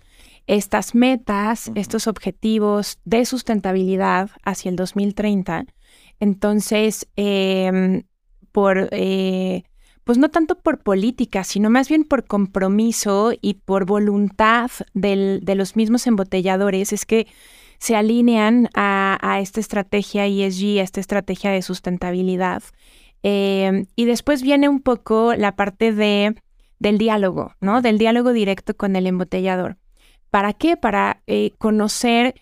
estas 0.48 0.96
metas, 0.96 1.70
estos 1.76 2.08
objetivos 2.08 2.98
de 3.04 3.26
sustentabilidad 3.26 4.30
hacia 4.46 4.70
el 4.70 4.78
2030. 4.78 5.66
Entonces, 6.20 7.08
em, 7.16 8.04
por, 8.52 8.90
eh, 8.92 9.64
pues 10.04 10.18
no 10.18 10.30
tanto 10.30 10.60
por 10.60 10.80
política, 10.80 11.44
sino 11.44 11.70
más 11.70 11.90
bien 11.90 12.04
por 12.04 12.26
compromiso 12.26 13.32
y 13.42 13.56
por 13.56 13.86
voluntad 13.86 14.70
de 14.94 15.56
los 15.56 15.76
mismos 15.76 16.08
embotelladores, 16.08 16.94
es 16.94 17.06
que 17.06 17.28
se 17.84 17.98
alinean 17.98 18.70
a, 18.76 19.40
esta 19.42 19.60
estrategia 19.60 20.26
ESG, 20.26 20.80
a 20.80 20.84
esta 20.84 21.02
estrategia 21.02 21.52
de 21.52 21.62
sustentabilidad. 21.62 22.64
Em, 23.24 23.88
y 23.98 24.06
después 24.06 24.42
viene 24.42 24.70
un 24.70 24.80
poco 24.80 25.34
la 25.36 25.58
parte 25.58 25.92
de, 25.92 26.34
del 26.80 26.98
diálogo, 26.98 27.56
¿no? 27.60 27.82
Del 27.82 27.98
diálogo 27.98 28.32
directo 28.32 28.74
con 28.74 28.96
el 28.96 29.06
embotellador. 29.06 29.76
¿Para 30.30 30.54
qué? 30.54 30.78
Para 30.78 31.24
eh, 31.28 31.52
conocer, 31.58 32.36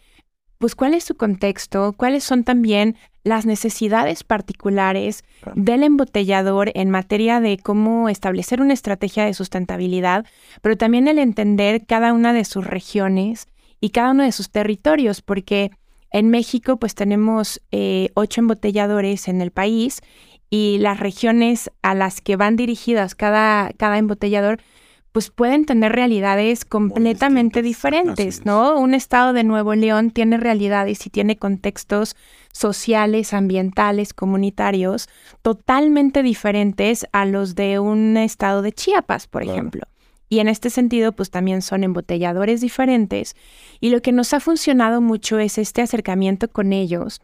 pues, 0.62 0.76
cuál 0.76 0.94
es 0.94 1.04
su 1.04 1.16
contexto, 1.16 1.94
cuáles 1.98 2.24
son 2.24 2.46
también 2.46 2.96
las 3.24 3.46
necesidades 3.46 4.24
particulares 4.24 5.24
del 5.56 5.84
embotellador 5.84 6.72
en 6.74 6.90
materia 6.90 7.42
de 7.42 7.58
cómo 7.58 8.08
establecer 8.08 8.62
una 8.62 8.74
estrategia 8.74 9.26
de 9.26 9.34
sustentabilidad, 9.34 10.26
pero 10.62 10.78
también 10.78 11.08
el 11.08 11.20
entender 11.20 11.86
cada 11.86 12.14
una 12.14 12.32
de 12.32 12.46
sus 12.46 12.66
regiones 12.66 13.48
y 13.80 13.90
cada 13.90 14.12
uno 14.12 14.24
de 14.24 14.32
sus 14.32 14.50
territorios, 14.50 15.22
porque 15.22 15.72
en 16.12 16.30
México 16.30 16.78
pues 16.78 16.96
tenemos 16.96 17.62
eh, 17.72 18.10
ocho 18.14 18.42
embotelladores 18.42 19.28
en 19.28 19.42
el 19.42 19.52
país 19.52 20.02
y 20.50 20.78
las 20.80 21.00
regiones 21.00 21.72
a 21.82 21.96
las 21.96 22.22
que 22.22 22.36
van 22.36 22.56
dirigidas 22.56 23.16
cada, 23.16 23.72
cada 23.78 23.98
embotellador 23.98 24.62
pues 25.12 25.30
pueden 25.30 25.66
tener 25.66 25.92
realidades 25.92 26.64
completamente 26.64 27.62
diferentes, 27.62 28.46
¿no? 28.46 28.80
Un 28.80 28.94
estado 28.94 29.34
de 29.34 29.44
Nuevo 29.44 29.76
León 29.76 30.12
tiene 30.12 30.38
realidades 30.38 31.06
y 31.06 31.10
tiene 31.10 31.38
contextos 31.38 32.16
sociales, 32.54 33.34
ambientales, 33.34 34.14
comunitarios 34.14 35.10
totalmente 35.42 36.24
diferentes 36.24 37.06
a 37.12 37.26
los 37.26 37.56
de 37.56 37.80
un 37.80 38.16
estado 38.16 38.62
de 38.62 38.72
Chiapas, 38.72 39.28
por 39.28 39.44
ejemplo. 39.44 39.82
Y 40.30 40.40
en 40.40 40.48
este 40.48 40.70
sentido, 40.70 41.12
pues 41.12 41.30
también 41.30 41.62
son 41.62 41.84
embotelladores 41.84 42.62
diferentes. 42.62 43.36
Y 43.82 43.90
lo 43.90 44.02
que 44.02 44.14
nos 44.14 44.34
ha 44.34 44.40
funcionado 44.40 45.02
mucho 45.02 45.40
es 45.40 45.58
este 45.58 45.82
acercamiento 45.82 46.50
con 46.50 46.72
ellos, 46.72 47.22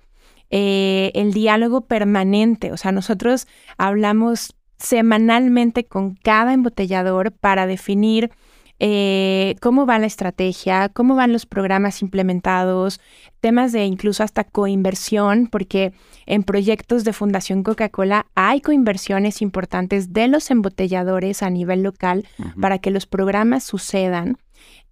eh, 0.50 1.12
el 1.15 1.32
diálogo 1.32 1.82
permanente. 1.82 2.74
O 2.74 2.77
sea, 2.77 2.91
nosotros 2.91 3.48
hablamos 3.77 4.57
semanalmente 4.78 5.86
con 5.86 6.16
cada 6.16 6.54
embotellador 6.54 7.32
para 7.32 7.68
definir 7.68 8.32
eh, 8.80 9.56
cómo 9.60 9.88
va 9.88 9.98
la 9.98 10.06
estrategia, 10.06 10.90
cómo 10.90 11.16
van 11.16 11.34
los 11.34 11.48
programas 11.48 12.04
implementados, 12.04 13.02
temas 13.42 13.72
de 13.72 13.86
incluso 13.86 14.24
hasta 14.24 14.44
coinversión, 14.44 15.48
porque 15.48 15.94
en 16.28 16.44
proyectos 16.44 17.04
de 17.04 17.14
Fundación 17.14 17.64
Coca-Cola 17.64 18.28
hay 18.36 18.62
coinversiones 18.62 19.42
importantes 19.42 20.14
de 20.14 20.28
los 20.28 20.52
embotelladores 20.52 21.42
a 21.42 21.50
nivel 21.50 21.82
local 21.82 22.28
para 22.62 22.78
que 22.78 22.92
los 22.92 23.08
programas 23.08 23.64
sucedan. 23.64 24.38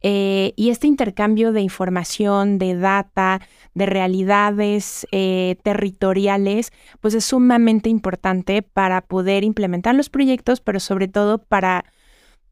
Eh, 0.07 0.53
y 0.55 0.69
este 0.69 0.85
intercambio 0.85 1.51
de 1.51 1.61
información, 1.61 2.59
de 2.59 2.75
data, 2.75 3.41
de 3.73 3.87
realidades 3.87 5.07
eh, 5.11 5.55
territoriales, 5.63 6.71
pues 7.01 7.15
es 7.15 7.25
sumamente 7.25 7.89
importante 7.89 8.61
para 8.61 9.01
poder 9.01 9.43
implementar 9.43 9.95
los 9.95 10.11
proyectos, 10.11 10.61
pero 10.61 10.79
sobre 10.79 11.07
todo 11.07 11.39
para 11.39 11.85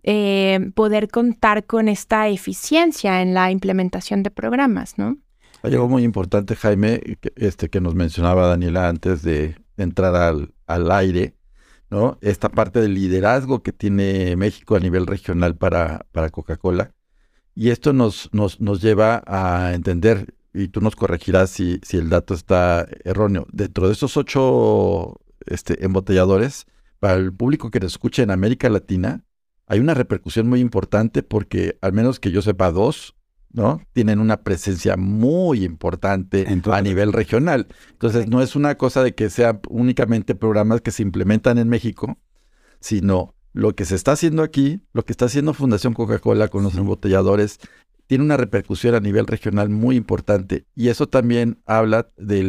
eh, 0.02 0.72
poder 0.74 1.10
contar 1.10 1.68
con 1.68 1.90
esta 1.90 2.28
eficiencia 2.28 3.22
en 3.22 3.36
la 3.36 3.52
implementación 3.52 4.24
de 4.24 4.32
programas, 4.32 4.98
¿no? 4.98 5.20
Hay 5.62 5.74
algo 5.74 5.88
muy 5.88 6.02
importante, 6.02 6.56
Jaime, 6.56 7.02
este 7.36 7.70
que 7.70 7.82
nos 7.82 7.94
mencionaba 7.94 8.48
Daniela 8.48 8.90
antes 8.90 9.22
de 9.22 9.58
entrar 9.78 10.16
al, 10.16 10.56
al 10.66 10.92
aire, 10.92 11.36
¿no? 11.92 12.18
Esta 12.22 12.50
parte 12.50 12.82
del 12.82 12.96
liderazgo 12.96 13.62
que 13.62 13.74
tiene 13.74 14.36
México 14.38 14.76
a 14.76 14.80
nivel 14.80 15.06
regional 15.06 15.56
para, 15.56 16.08
para 16.12 16.32
Coca-Cola. 16.32 16.96
Y 17.56 17.70
esto 17.70 17.94
nos, 17.94 18.30
nos, 18.34 18.60
nos 18.60 18.82
lleva 18.82 19.24
a 19.28 19.74
entender, 19.74 20.34
y 20.54 20.70
tú 20.70 20.82
nos 20.82 20.96
corregirás 20.96 21.50
si, 21.50 21.80
si 21.84 21.98
el 21.98 22.10
dato 22.10 22.34
está 22.34 22.88
erróneo, 23.04 23.48
dentro 23.52 23.88
de 23.88 23.94
esos 23.94 24.18
ocho 24.18 25.20
este, 25.46 25.84
embotelladores, 25.86 26.66
para 27.00 27.16
el 27.16 27.34
público 27.34 27.70
que 27.70 27.80
nos 27.80 27.92
escucha 27.94 28.24
en 28.24 28.32
América 28.32 28.70
Latina, 28.70 29.24
hay 29.68 29.80
una 29.80 29.94
repercusión 29.94 30.48
muy 30.48 30.60
importante 30.60 31.24
porque 31.24 31.78
al 31.82 31.94
menos 31.94 32.20
que 32.20 32.32
yo 32.32 32.42
sepa 32.42 32.72
dos, 32.72 33.16
¿no? 33.52 33.82
Tienen 33.94 34.20
una 34.20 34.42
presencia 34.42 34.98
muy 34.98 35.64
importante 35.64 36.48
a 36.48 36.82
nivel 36.82 37.14
regional. 37.14 37.68
Entonces, 37.92 38.28
no 38.28 38.42
es 38.42 38.56
una 38.56 38.76
cosa 38.76 39.04
de 39.04 39.14
que 39.16 39.30
sean 39.30 39.62
únicamente 39.70 40.34
programas 40.34 40.82
que 40.82 40.92
se 40.92 41.04
implementan 41.04 41.58
en 41.60 41.70
México, 41.70 42.18
sino 42.80 43.36
lo 43.54 43.76
que 43.76 43.86
se 43.86 43.96
está 43.96 44.12
haciendo 44.12 44.44
aquí, 44.44 44.82
lo 44.94 45.06
que 45.06 45.14
está 45.14 45.26
haciendo 45.26 45.54
Fundación 45.54 45.94
Coca-Cola 45.94 46.48
con 46.48 46.64
los 46.64 46.76
embotelladores, 46.76 47.60
tiene 48.08 48.26
una 48.26 48.38
repercusión 48.38 48.96
a 48.96 49.00
nivel 49.00 49.28
regional 49.28 49.70
muy 49.70 49.96
importante. 49.96 50.66
Y 50.76 50.90
eso 50.90 51.08
también 51.08 51.62
habla 51.66 52.10
de, 52.18 52.44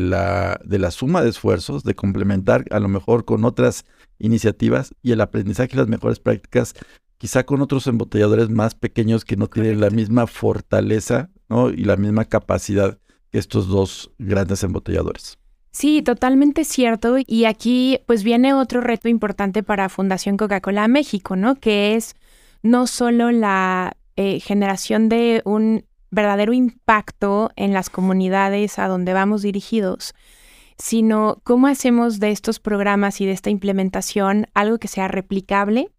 la, 0.00 0.60
de 0.64 0.78
la 0.78 0.90
suma 0.90 1.22
de 1.22 1.30
esfuerzos, 1.30 1.84
de 1.84 1.94
complementar 1.94 2.64
a 2.70 2.80
lo 2.80 2.88
mejor 2.88 3.24
con 3.24 3.44
otras 3.44 3.84
iniciativas 4.18 4.94
y 5.02 5.12
el 5.12 5.20
aprendizaje 5.20 5.70
y 5.74 5.76
las 5.76 5.88
mejores 5.88 6.18
prácticas, 6.18 6.74
quizá 7.18 7.44
con 7.44 7.62
otros 7.62 7.86
embotelladores 7.86 8.50
más 8.50 8.74
pequeños 8.74 9.24
que 9.24 9.36
no 9.36 9.46
tienen 9.46 9.80
la 9.80 9.90
misma 9.90 10.26
fortaleza 10.26 11.30
¿no? 11.48 11.70
y 11.70 11.84
la 11.84 11.96
misma 11.96 12.24
capacidad 12.24 12.98
que 13.30 13.38
estos 13.38 13.68
dos 13.68 14.10
grandes 14.18 14.62
embotelladores. 14.64 15.38
Sí, 15.76 16.00
totalmente 16.00 16.64
cierto. 16.64 17.16
Y 17.26 17.44
aquí 17.44 18.00
pues 18.06 18.24
viene 18.24 18.54
otro 18.54 18.80
reto 18.80 19.10
importante 19.10 19.62
para 19.62 19.90
Fundación 19.90 20.38
Coca-Cola 20.38 20.88
México, 20.88 21.36
¿no? 21.36 21.56
Que 21.56 21.96
es 21.96 22.14
no 22.62 22.86
solo 22.86 23.30
la 23.30 23.94
eh, 24.16 24.40
generación 24.40 25.10
de 25.10 25.42
un 25.44 25.84
verdadero 26.10 26.54
impacto 26.54 27.50
en 27.56 27.74
las 27.74 27.90
comunidades 27.90 28.78
a 28.78 28.88
donde 28.88 29.12
vamos 29.12 29.42
dirigidos, 29.42 30.14
sino 30.78 31.42
cómo 31.44 31.66
hacemos 31.66 32.20
de 32.20 32.30
estos 32.30 32.58
programas 32.58 33.20
y 33.20 33.26
de 33.26 33.32
esta 33.32 33.50
implementación 33.50 34.46
algo 34.54 34.78
que 34.78 34.88
sea 34.88 35.08
replicable, 35.08 35.90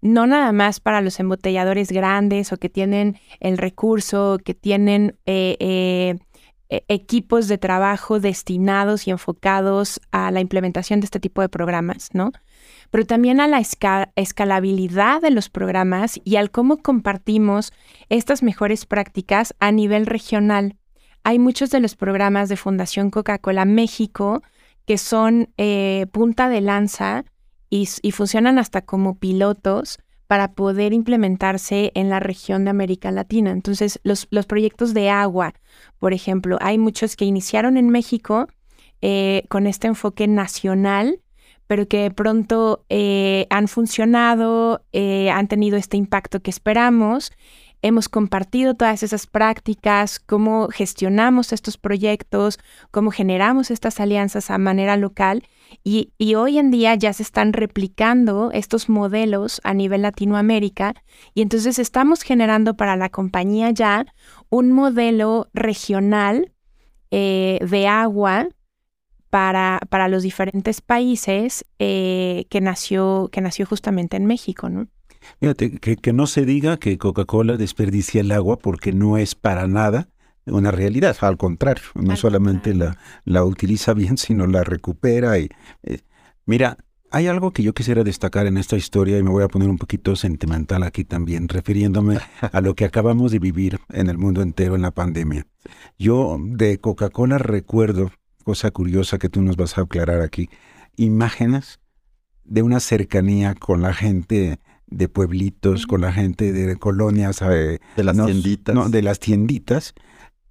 no 0.00 0.26
nada 0.26 0.50
más 0.52 0.80
para 0.80 1.02
los 1.02 1.20
embotelladores 1.20 1.92
grandes 1.92 2.54
o 2.54 2.56
que 2.56 2.70
tienen 2.70 3.18
el 3.38 3.58
recurso, 3.58 4.38
que 4.42 4.54
tienen 4.54 5.18
eh, 5.26 5.58
eh, 5.60 6.16
equipos 6.88 7.48
de 7.48 7.58
trabajo 7.58 8.20
destinados 8.20 9.06
y 9.06 9.10
enfocados 9.10 10.00
a 10.12 10.30
la 10.30 10.40
implementación 10.40 11.00
de 11.00 11.06
este 11.06 11.20
tipo 11.20 11.42
de 11.42 11.48
programas, 11.48 12.10
¿no? 12.12 12.32
Pero 12.90 13.06
también 13.06 13.40
a 13.40 13.48
la 13.48 13.60
escalabilidad 14.16 15.20
de 15.20 15.30
los 15.30 15.48
programas 15.48 16.20
y 16.24 16.36
al 16.36 16.50
cómo 16.50 16.78
compartimos 16.78 17.72
estas 18.08 18.42
mejores 18.42 18.86
prácticas 18.86 19.54
a 19.58 19.72
nivel 19.72 20.06
regional 20.06 20.76
hay 21.22 21.38
muchos 21.38 21.70
de 21.70 21.80
los 21.80 21.96
programas 21.96 22.48
de 22.48 22.56
Fundación 22.56 23.10
Coca-Cola 23.10 23.64
México 23.64 24.42
que 24.86 24.98
son 24.98 25.50
eh, 25.58 26.06
punta 26.12 26.48
de 26.48 26.60
lanza 26.60 27.24
y, 27.68 27.86
funcionan 28.10 28.58
hasta 28.58 28.82
como 28.82 29.18
pilotos 29.18 29.98
para 30.30 30.52
poder 30.52 30.92
implementarse 30.92 31.90
en 31.96 32.08
la 32.08 32.20
región 32.20 32.62
de 32.62 32.70
América 32.70 33.10
Latina. 33.10 33.50
Entonces, 33.50 33.98
los, 34.04 34.28
proyectos 34.46 34.94
de 34.94 35.10
agua, 35.10 35.54
por 35.98 36.12
ejemplo, 36.12 36.56
hay 36.60 36.78
muchos 36.78 37.16
que 37.16 37.24
iniciaron 37.24 37.76
en 37.76 37.90
México 37.90 38.46
eh, 39.02 39.42
con 39.48 39.66
este 39.66 39.88
enfoque 39.88 40.28
nacional, 40.28 41.20
pero 41.66 41.88
que 41.88 42.02
de 42.02 42.10
pronto 42.12 42.84
eh, 42.90 43.48
han 43.50 43.66
funcionado, 43.66 44.84
han 44.92 45.48
tenido 45.48 45.76
este 45.76 45.96
impacto 45.96 46.38
que 46.38 46.50
esperamos 46.50 47.32
hemos 47.82 48.08
compartido 48.08 48.74
todas 48.74 49.02
esas 49.02 49.26
prácticas, 49.26 50.20
cómo 50.20 50.68
gestionamos 50.68 51.52
estos 51.52 51.76
proyectos, 51.76 52.60
cómo 52.92 53.10
generamos 53.10 53.72
estas 53.72 53.98
alianzas 53.98 54.50
a 54.50 54.58
manera 54.58 54.96
local 54.96 55.42
y, 55.84 56.10
hoy 56.34 56.58
en 56.58 56.70
día 56.70 56.94
ya 56.94 57.12
se 57.12 57.22
están 57.22 57.52
replicando 57.52 58.50
estos 58.52 58.88
modelos 58.88 59.60
a 59.64 59.74
nivel 59.74 60.02
Latinoamérica 60.02 60.94
y 61.34 61.42
entonces 61.42 61.78
estamos 61.78 62.22
generando 62.22 62.74
para 62.74 62.96
la 62.96 63.08
compañía 63.08 63.70
ya 63.70 64.06
un 64.48 64.72
modelo 64.72 65.48
regional 65.54 66.52
eh, 67.10 67.58
de 67.68 67.86
agua 67.86 68.48
para, 69.30 69.80
para, 69.88 70.08
los 70.08 70.22
diferentes 70.22 70.80
países 70.80 71.64
eh, 71.78 72.46
que, 72.50 72.60
nació, 72.60 73.28
que 73.30 73.40
nació 73.40 73.64
justamente 73.66 74.16
en 74.16 74.26
México, 74.26 74.68
¿no? 74.68 74.88
Fíjate, 75.38 75.78
que, 75.78 76.12
no 76.12 76.26
se 76.26 76.44
diga 76.44 76.78
que 76.78 76.98
Coca-Cola 76.98 77.56
desperdicia 77.56 78.22
el 78.22 78.32
agua 78.32 78.58
porque 78.58 78.92
no 78.92 79.18
es 79.18 79.34
para 79.34 79.66
nada 79.66 80.08
una 80.50 80.70
realidad, 80.70 81.16
al 81.20 81.36
contrario, 81.36 81.84
no 81.94 82.16
solamente 82.16 82.74
La, 82.74 82.98
la 83.24 83.44
utiliza 83.44 83.94
bien, 83.94 84.18
sino 84.18 84.46
la 84.46 84.64
recupera. 84.64 85.38
Y, 85.38 85.48
eh, 85.82 86.00
mira, 86.46 86.76
hay 87.10 87.26
algo 87.26 87.50
que 87.50 87.62
yo 87.62 87.74
quisiera 87.74 88.04
destacar 88.04 88.46
en 88.46 88.56
esta 88.56 88.76
historia 88.76 89.18
y 89.18 89.22
me 89.22 89.30
voy 89.30 89.42
a 89.42 89.48
poner 89.48 89.68
un 89.68 89.78
poquito 89.78 90.14
sentimental 90.14 90.82
aquí 90.82 91.04
también, 91.04 91.48
refiriéndome 91.48 92.18
a 92.40 92.60
lo 92.60 92.74
que 92.74 92.84
acabamos 92.84 93.32
de 93.32 93.40
vivir 93.40 93.80
en 93.90 94.08
el 94.08 94.16
mundo 94.16 94.42
entero 94.42 94.76
en 94.76 94.82
la 94.82 94.92
pandemia. 94.92 95.46
Yo 95.98 96.38
de 96.40 96.78
Coca-Cola 96.78 97.38
recuerdo, 97.38 98.12
cosa 98.44 98.70
curiosa 98.70 99.18
que 99.18 99.28
tú 99.28 99.42
nos 99.42 99.56
vas 99.56 99.76
a 99.76 99.82
aclarar 99.82 100.20
aquí, 100.20 100.48
imágenes 100.96 101.80
de 102.44 102.62
una 102.62 102.80
cercanía 102.80 103.54
con 103.54 103.82
la 103.82 103.92
gente 103.92 104.60
de 104.86 105.08
pueblitos, 105.08 105.86
con 105.86 106.00
la 106.00 106.12
gente 106.12 106.52
de 106.52 106.76
colonias. 106.76 107.42
Eh, 107.42 107.78
de 107.96 108.04
las 108.04 108.16
tienditas. 108.16 108.74
No, 108.74 108.88
de 108.88 109.02
las 109.02 109.18
tienditas, 109.18 109.94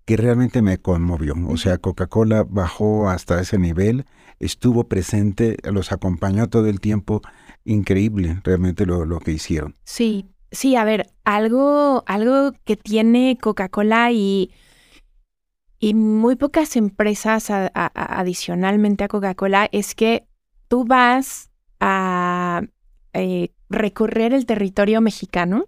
que 0.09 0.17
realmente 0.17 0.63
me 0.63 0.79
conmovió. 0.79 1.35
O 1.47 1.55
sea, 1.55 1.77
Coca-Cola 1.77 2.43
bajó 2.43 3.11
hasta 3.11 3.39
ese 3.39 3.59
nivel, 3.59 4.05
estuvo 4.39 4.87
presente, 4.87 5.57
los 5.71 5.91
acompañó 5.91 6.49
todo 6.49 6.65
el 6.65 6.79
tiempo. 6.79 7.21
Increíble 7.63 8.41
realmente 8.43 8.87
lo, 8.87 9.05
lo 9.05 9.19
que 9.19 9.33
hicieron. 9.33 9.75
Sí, 9.83 10.25
sí, 10.49 10.75
a 10.75 10.83
ver, 10.83 11.11
algo, 11.25 12.03
algo 12.07 12.53
que 12.63 12.75
tiene 12.75 13.37
Coca-Cola 13.39 14.11
y, 14.11 14.51
y 15.77 15.93
muy 15.93 16.35
pocas 16.35 16.75
empresas 16.75 17.51
adicionalmente 17.51 19.03
a 19.03 19.09
Coca-Cola 19.09 19.69
es 19.71 19.93
que 19.93 20.25
tú 20.67 20.85
vas 20.85 21.51
a 21.79 22.63
eh, 23.13 23.51
recorrer 23.69 24.33
el 24.33 24.47
territorio 24.47 25.01
mexicano 25.01 25.65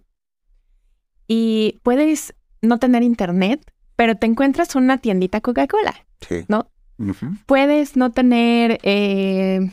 y 1.28 1.78
puedes 1.84 2.34
no 2.60 2.80
tener 2.80 3.04
internet, 3.04 3.71
pero 3.96 4.16
te 4.16 4.26
encuentras 4.26 4.74
una 4.74 4.98
tiendita 4.98 5.40
Coca-Cola, 5.40 5.94
¿no? 6.48 6.70
Puedes 7.46 7.96
no 7.96 8.10
tener, 8.10 8.78
eh, 8.82 9.70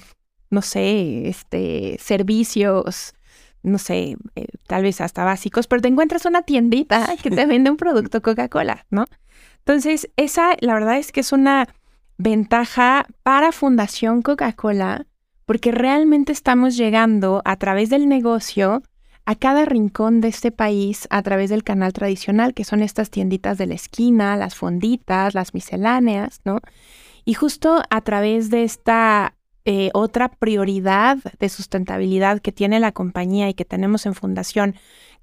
no 0.49 0.61
sé, 0.61 1.27
este, 1.27 1.97
servicios, 1.99 3.13
no 3.61 3.77
sé, 3.77 4.15
eh, 4.35 4.47
tal 4.67 4.83
vez 4.83 5.01
hasta 5.01 5.23
básicos, 5.23 5.67
pero 5.67 5.81
te 5.81 5.89
encuentras 5.89 6.25
una 6.25 6.41
tiendita 6.41 7.15
que 7.21 7.29
te 7.29 7.45
vende 7.45 7.69
un 7.69 7.77
producto 7.77 8.21
Coca-Cola, 8.21 8.85
¿no? 8.89 9.05
Entonces, 9.59 10.09
esa, 10.15 10.55
la 10.61 10.73
verdad 10.73 10.97
es 10.97 11.11
que 11.11 11.19
es 11.19 11.31
una 11.31 11.67
ventaja 12.17 13.05
para 13.23 13.51
Fundación 13.51 14.21
Coca-Cola 14.21 15.05
porque 15.45 15.71
realmente 15.71 16.31
estamos 16.31 16.77
llegando 16.77 17.41
a 17.45 17.55
través 17.55 17.89
del 17.89 18.07
negocio 18.07 18.83
a 19.29 19.35
cada 19.35 19.63
rincón 19.63 20.21
de 20.21 20.27
este 20.29 20.51
país 20.51 21.07
a 21.11 21.21
través 21.21 21.51
del 21.51 21.63
canal 21.63 21.93
tradicional, 21.93 22.55
que 22.55 22.63
son 22.63 22.81
estas 22.81 23.11
tienditas 23.11 23.59
de 23.59 23.67
la 23.67 23.75
esquina, 23.75 24.35
las 24.35 24.55
fonditas, 24.55 25.35
las 25.35 25.53
misceláneas, 25.53 26.41
¿no? 26.45 26.61
Y 27.25 27.35
justo 27.35 27.83
a 27.91 28.01
través 28.01 28.49
de 28.49 28.63
esta 28.63 29.35
eh, 29.65 29.91
otra 29.93 30.29
prioridad 30.29 31.19
de 31.39 31.47
sustentabilidad 31.47 32.39
que 32.39 32.51
tiene 32.51 32.79
la 32.79 32.91
compañía 32.91 33.47
y 33.49 33.53
que 33.53 33.65
tenemos 33.65 34.07
en 34.07 34.15
fundación, 34.15 34.73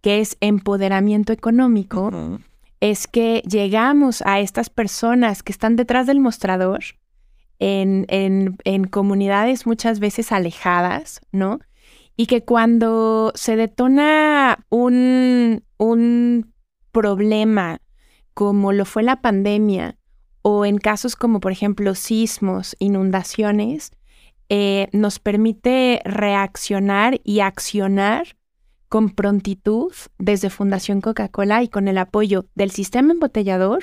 que 0.02 0.20
es 0.20 0.36
empoderamiento 0.40 1.32
económico, 1.32 2.12
es 2.78 3.08
que 3.08 3.42
llegamos 3.44 4.22
a 4.24 4.38
estas 4.38 4.70
personas 4.70 5.42
que 5.42 5.50
están 5.50 5.74
detrás 5.74 6.06
del 6.06 6.20
mostrador 6.20 6.78
en, 7.58 8.06
en, 8.08 8.84
comunidades 8.84 9.66
muchas 9.66 9.98
veces 9.98 10.30
alejadas, 10.30 11.22
¿no? 11.32 11.58
Y 12.16 12.26
que 12.26 12.44
cuando 12.44 13.32
se 13.34 13.56
detona 13.56 14.64
un, 14.70 15.62
un 15.76 16.52
problema 16.92 17.80
como 18.32 18.72
lo 18.72 18.84
fue 18.84 19.02
la 19.02 19.20
pandemia, 19.20 19.98
o 20.42 20.64
en 20.64 20.78
casos 20.78 21.16
como 21.16 21.40
por 21.40 21.52
ejemplo 21.52 21.94
sismos, 21.94 22.76
inundaciones, 22.78 23.90
eh, 24.48 24.88
nos 24.92 25.18
permite 25.18 26.00
reaccionar 26.04 27.20
y 27.24 27.40
accionar 27.40 28.36
con 28.88 29.10
prontitud 29.10 29.92
desde 30.18 30.50
Fundación 30.50 31.00
Coca-Cola 31.00 31.62
y 31.62 31.68
con 31.68 31.88
el 31.88 31.98
apoyo 31.98 32.46
del 32.54 32.70
sistema 32.70 33.12
embotellador 33.12 33.82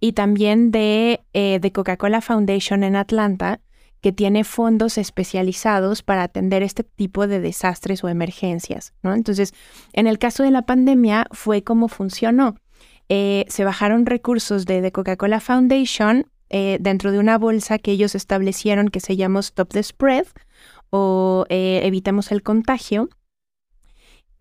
y 0.00 0.14
también 0.14 0.72
de, 0.72 1.20
eh, 1.32 1.60
de 1.60 1.72
Coca-Cola 1.72 2.20
Foundation 2.20 2.82
en 2.82 2.96
Atlanta, 2.96 3.60
que 4.02 4.12
tiene 4.12 4.44
fondos 4.44 4.98
especializados 4.98 6.02
para 6.02 6.24
atender 6.24 6.62
este 6.62 6.82
tipo 6.82 7.26
de 7.26 7.40
desastres 7.40 8.04
o 8.04 8.08
emergencias. 8.08 8.92
¿no? 9.02 9.14
Entonces, 9.14 9.54
en 9.92 10.06
el 10.06 10.18
caso 10.18 10.42
de 10.42 10.50
la 10.50 10.62
pandemia 10.62 11.26
fue 11.30 11.62
como 11.62 11.88
funcionó. 11.88 12.56
Eh, 13.08 13.46
se 13.48 13.64
bajaron 13.64 14.04
recursos 14.04 14.66
de, 14.66 14.80
de 14.80 14.92
Coca-Cola 14.92 15.40
Foundation 15.40 16.26
eh, 16.50 16.78
dentro 16.80 17.12
de 17.12 17.18
una 17.18 17.38
bolsa 17.38 17.78
que 17.78 17.92
ellos 17.92 18.14
establecieron 18.14 18.88
que 18.88 19.00
se 19.00 19.16
llamó 19.16 19.38
Stop 19.38 19.70
the 19.70 19.82
Spread 19.82 20.26
o 20.90 21.46
Evitemos 21.48 22.32
el 22.32 22.42
Contagio. 22.42 23.08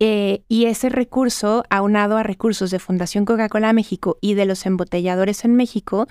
Eh, 0.04 0.44
y 0.48 0.66
ese 0.66 0.90
recurso, 0.90 1.64
aunado 1.70 2.18
a 2.18 2.24
recursos 2.24 2.72
de 2.72 2.80
Fundación 2.80 3.24
Coca-Cola 3.24 3.72
México 3.72 4.18
y 4.20 4.34
de 4.34 4.48
los 4.48 4.66
embotelladores 4.66 5.46
en 5.46 5.56
México, 5.56 6.08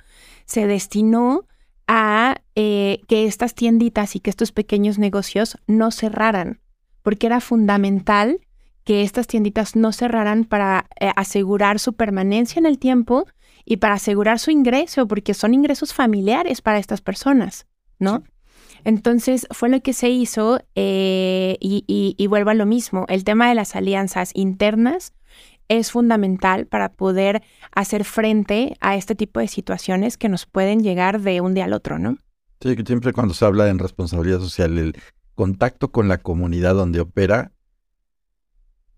se 0.46 0.68
destinó 0.68 1.48
a 1.92 2.37
eh, 2.55 3.00
que 3.09 3.26
estas 3.26 3.57
tienditas 3.57 4.14
y 4.14 4.20
que 4.20 4.31
estos 4.31 4.53
pequeños 4.53 5.00
negocios 5.00 5.59
no 5.66 5.90
cerraran, 5.90 6.61
porque 7.03 7.26
era 7.26 7.40
fundamental 7.40 8.38
que 8.85 9.03
estas 9.03 9.26
tienditas 9.26 9.74
no 9.74 9.90
cerraran 9.90 10.44
para 10.44 10.87
eh, 11.00 11.11
asegurar 11.16 11.81
su 11.81 11.94
permanencia 11.94 12.61
en 12.61 12.66
el 12.66 12.79
tiempo 12.79 13.26
y 13.64 13.79
para 13.79 13.94
asegurar 13.94 14.38
su 14.38 14.53
ingreso, 14.53 15.09
porque 15.09 15.35
son 15.35 15.53
ingresos 15.53 15.92
familiares 15.92 16.62
para 16.62 16.79
estas 16.79 17.00
personas, 17.00 17.66
¿no? 17.98 18.22
Entonces 18.85 19.48
fue 19.50 19.68
lo 19.68 19.81
que 19.81 19.92
se 19.92 20.11
hizo 20.11 20.61
eh, 20.76 21.57
y, 21.61 22.26
vuelvo 22.29 22.50
a 22.50 22.55
lo 22.55 22.66
mismo, 22.66 23.05
el 23.09 23.24
tema 23.24 23.48
de 23.48 23.57
las 23.57 23.74
alianzas 23.74 24.31
internas 24.35 25.12
es 25.70 25.92
fundamental 25.92 26.66
para 26.66 26.92
poder 26.92 27.42
hacer 27.70 28.04
frente 28.04 28.76
a 28.80 28.96
este 28.96 29.14
tipo 29.14 29.38
de 29.38 29.46
situaciones 29.46 30.18
que 30.18 30.28
nos 30.28 30.44
pueden 30.44 30.83
llegar 30.83 31.20
de 31.20 31.40
un 31.40 31.54
día 31.54 31.64
al 31.64 31.72
otro, 31.72 31.98
¿no? 31.98 32.18
Sí, 32.61 32.74
que 32.74 32.83
siempre 32.85 33.12
cuando 33.12 33.33
se 33.33 33.44
habla 33.44 33.68
en 33.68 33.78
responsabilidad 33.78 34.40
social, 34.40 34.76
el 34.76 34.96
contacto 35.37 35.92
con 35.92 36.09
la 36.09 36.18
comunidad 36.18 36.74
donde 36.74 37.00
opera 37.00 37.52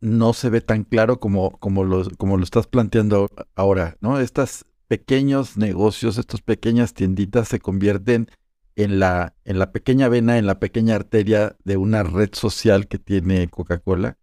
no 0.00 0.32
se 0.32 0.48
ve 0.48 0.62
tan 0.62 0.84
claro 0.84 1.20
como, 1.20 1.50
como, 1.58 1.84
lo, 1.84 2.08
como 2.16 2.38
lo 2.38 2.42
estás 2.42 2.66
planteando 2.66 3.30
ahora, 3.54 3.96
¿no? 4.00 4.18
Estos 4.18 4.64
pequeños 4.88 5.58
negocios, 5.58 6.16
estas 6.16 6.40
pequeñas 6.40 6.94
tienditas 6.94 7.48
se 7.48 7.60
convierten 7.60 8.28
en 8.76 8.98
la, 8.98 9.34
en 9.44 9.58
la 9.58 9.72
pequeña 9.72 10.08
vena, 10.08 10.38
en 10.38 10.46
la 10.46 10.58
pequeña 10.58 10.94
arteria 10.94 11.54
de 11.64 11.76
una 11.76 12.02
red 12.02 12.30
social 12.32 12.88
que 12.88 12.98
tiene 12.98 13.46
Coca-Cola, 13.48 14.16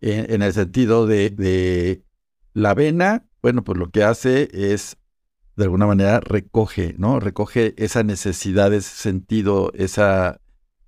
en, 0.00 0.42
el 0.42 0.52
sentido 0.52 1.06
de, 1.06 1.30
de, 1.30 2.02
la 2.54 2.74
vena, 2.74 3.26
bueno, 3.42 3.64
pues 3.64 3.78
lo 3.78 3.90
que 3.90 4.02
hace 4.02 4.48
es, 4.52 4.96
de 5.56 5.64
alguna 5.64 5.86
manera, 5.86 6.20
recoge, 6.20 6.94
¿no? 6.98 7.20
Recoge 7.20 7.74
esa 7.76 8.02
necesidad, 8.02 8.72
ese 8.72 8.96
sentido, 8.96 9.72
esa, 9.74 10.40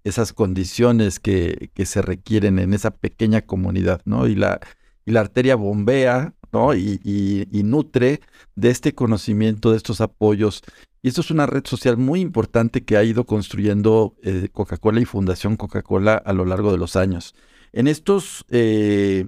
esas 0.04 0.32
condiciones 0.32 1.20
que, 1.20 1.70
que 1.74 1.86
se 1.86 2.02
requieren 2.02 2.58
en 2.58 2.74
esa 2.74 2.90
pequeña 2.90 3.42
comunidad, 3.42 4.02
¿no? 4.04 4.26
Y 4.26 4.34
la, 4.34 4.60
y 5.04 5.12
la 5.12 5.20
arteria 5.20 5.56
bombea, 5.56 6.34
¿no? 6.52 6.74
Y, 6.74 7.00
y, 7.04 7.46
y, 7.50 7.62
nutre 7.62 8.20
de 8.56 8.70
este 8.70 8.94
conocimiento, 8.94 9.70
de 9.70 9.76
estos 9.76 10.00
apoyos 10.00 10.62
y 11.02 11.08
esto 11.08 11.22
es 11.22 11.30
una 11.30 11.46
red 11.46 11.64
social 11.64 11.96
muy 11.96 12.20
importante 12.20 12.84
que 12.84 12.96
ha 12.96 13.04
ido 13.04 13.24
construyendo 13.24 14.16
eh, 14.22 14.48
Coca-Cola 14.52 15.00
y 15.00 15.06
Fundación 15.06 15.56
Coca-Cola 15.56 16.14
a 16.14 16.32
lo 16.34 16.44
largo 16.44 16.72
de 16.72 16.78
los 16.78 16.94
años. 16.94 17.34
En 17.72 17.86
estos, 17.86 18.44
eh, 18.50 19.26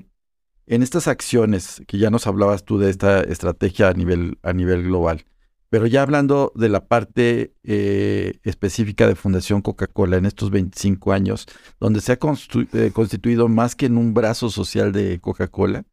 en 0.67 0.83
estas 0.83 1.09
acciones 1.09 1.83
que 1.87 1.99
ya 1.99 2.11
nos 2.11 2.27
hablabas 2.27 2.65
tú 2.65 2.79
de 2.79 2.91
esta 2.91 3.21
estrategia 3.21 3.89
a 3.89 3.93
nivel, 3.95 4.39
a 4.43 4.53
nivel 4.53 4.83
global, 4.85 5.25
pero 5.73 5.87
ya 5.87 6.03
hablando 6.03 6.53
de 6.55 6.69
la 6.69 6.87
parte 6.87 7.55
eh, 7.65 8.35
específica 8.43 9.07
de 9.07 9.15
Fundación 9.15 9.63
Coca-Cola 9.63 10.19
en 10.19 10.27
estos 10.27 10.51
25 10.51 11.13
años, 11.13 11.47
donde 11.81 12.03
se 12.03 12.13
ha 12.13 12.19
constituido 12.19 13.49
más 13.49 13.75
que 13.75 13.87
en 13.87 13.97
un 13.97 14.13
brazo 14.13 14.51
social 14.51 14.93
de 14.93 15.19
Coca-Cola, 15.21 15.85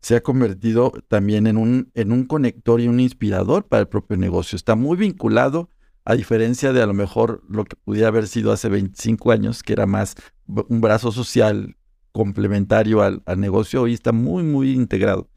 se 0.00 0.14
ha 0.14 0.22
convertido 0.22 0.92
también 1.08 1.46
en 1.46 1.56
un, 1.56 1.90
en 1.94 2.12
un 2.12 2.26
conector 2.26 2.80
y 2.80 2.86
un 2.86 3.00
inspirador 3.00 3.66
para 3.66 3.80
el 3.80 3.88
propio 3.88 4.16
negocio. 4.16 4.54
Está 4.54 4.76
muy 4.76 4.96
vinculado, 4.96 5.68
a 6.04 6.14
diferencia 6.14 6.72
de 6.72 6.82
a 6.82 6.86
lo 6.86 6.94
mejor 6.94 7.42
lo 7.48 7.64
que 7.64 7.74
pudiera 7.74 8.08
haber 8.08 8.28
sido 8.28 8.52
hace 8.52 8.68
25 8.68 9.32
años, 9.32 9.62
que 9.62 9.72
era 9.72 9.86
más 9.86 10.14
un 10.46 10.80
brazo 10.80 11.10
social 11.10 11.76
complementario 12.14 13.02
al, 13.02 13.22
negocio, 13.36 13.82
hoy 13.82 13.92
está 13.92 14.12
muy, 14.12 14.44
muy 14.44 14.70
integrado. 14.70 15.28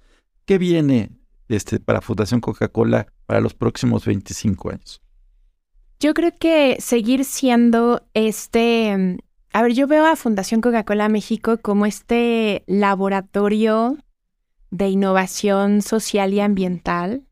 ¿Qué 0.45 0.59
viene 0.59 1.09
este, 1.49 1.79
para 1.79 2.01
Fundación 2.01 2.39
Coca-Cola 2.39 3.07
para 3.25 3.41
los 3.41 3.55
próximos 3.55 4.05
25 4.05 4.69
años? 4.69 5.01
Yo 5.99 6.13
creo 6.13 6.31
que 6.39 6.77
seguir 6.79 7.25
siendo 7.25 8.05
este, 8.13 9.17
a 9.53 9.61
ver, 9.63 9.73
yo 9.73 9.87
veo 9.87 10.05
a 10.05 10.15
Fundación 10.15 10.61
Coca-Cola 10.61 11.09
México 11.09 11.57
como 11.57 11.87
este 11.87 12.63
laboratorio 12.67 13.97
de 14.69 14.87
innovación 14.89 15.81
social 15.81 16.31
y 16.31 16.41
ambiental 16.41 17.23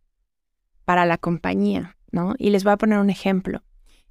para 0.86 1.06
la 1.06 1.20
compañía, 1.20 1.98
¿no? 2.12 2.34
Y 2.40 2.50
les 2.50 2.64
voy 2.64 2.74
a 2.74 2.78
poner 2.78 2.98
un 2.98 3.12
ejemplo. 3.12 3.62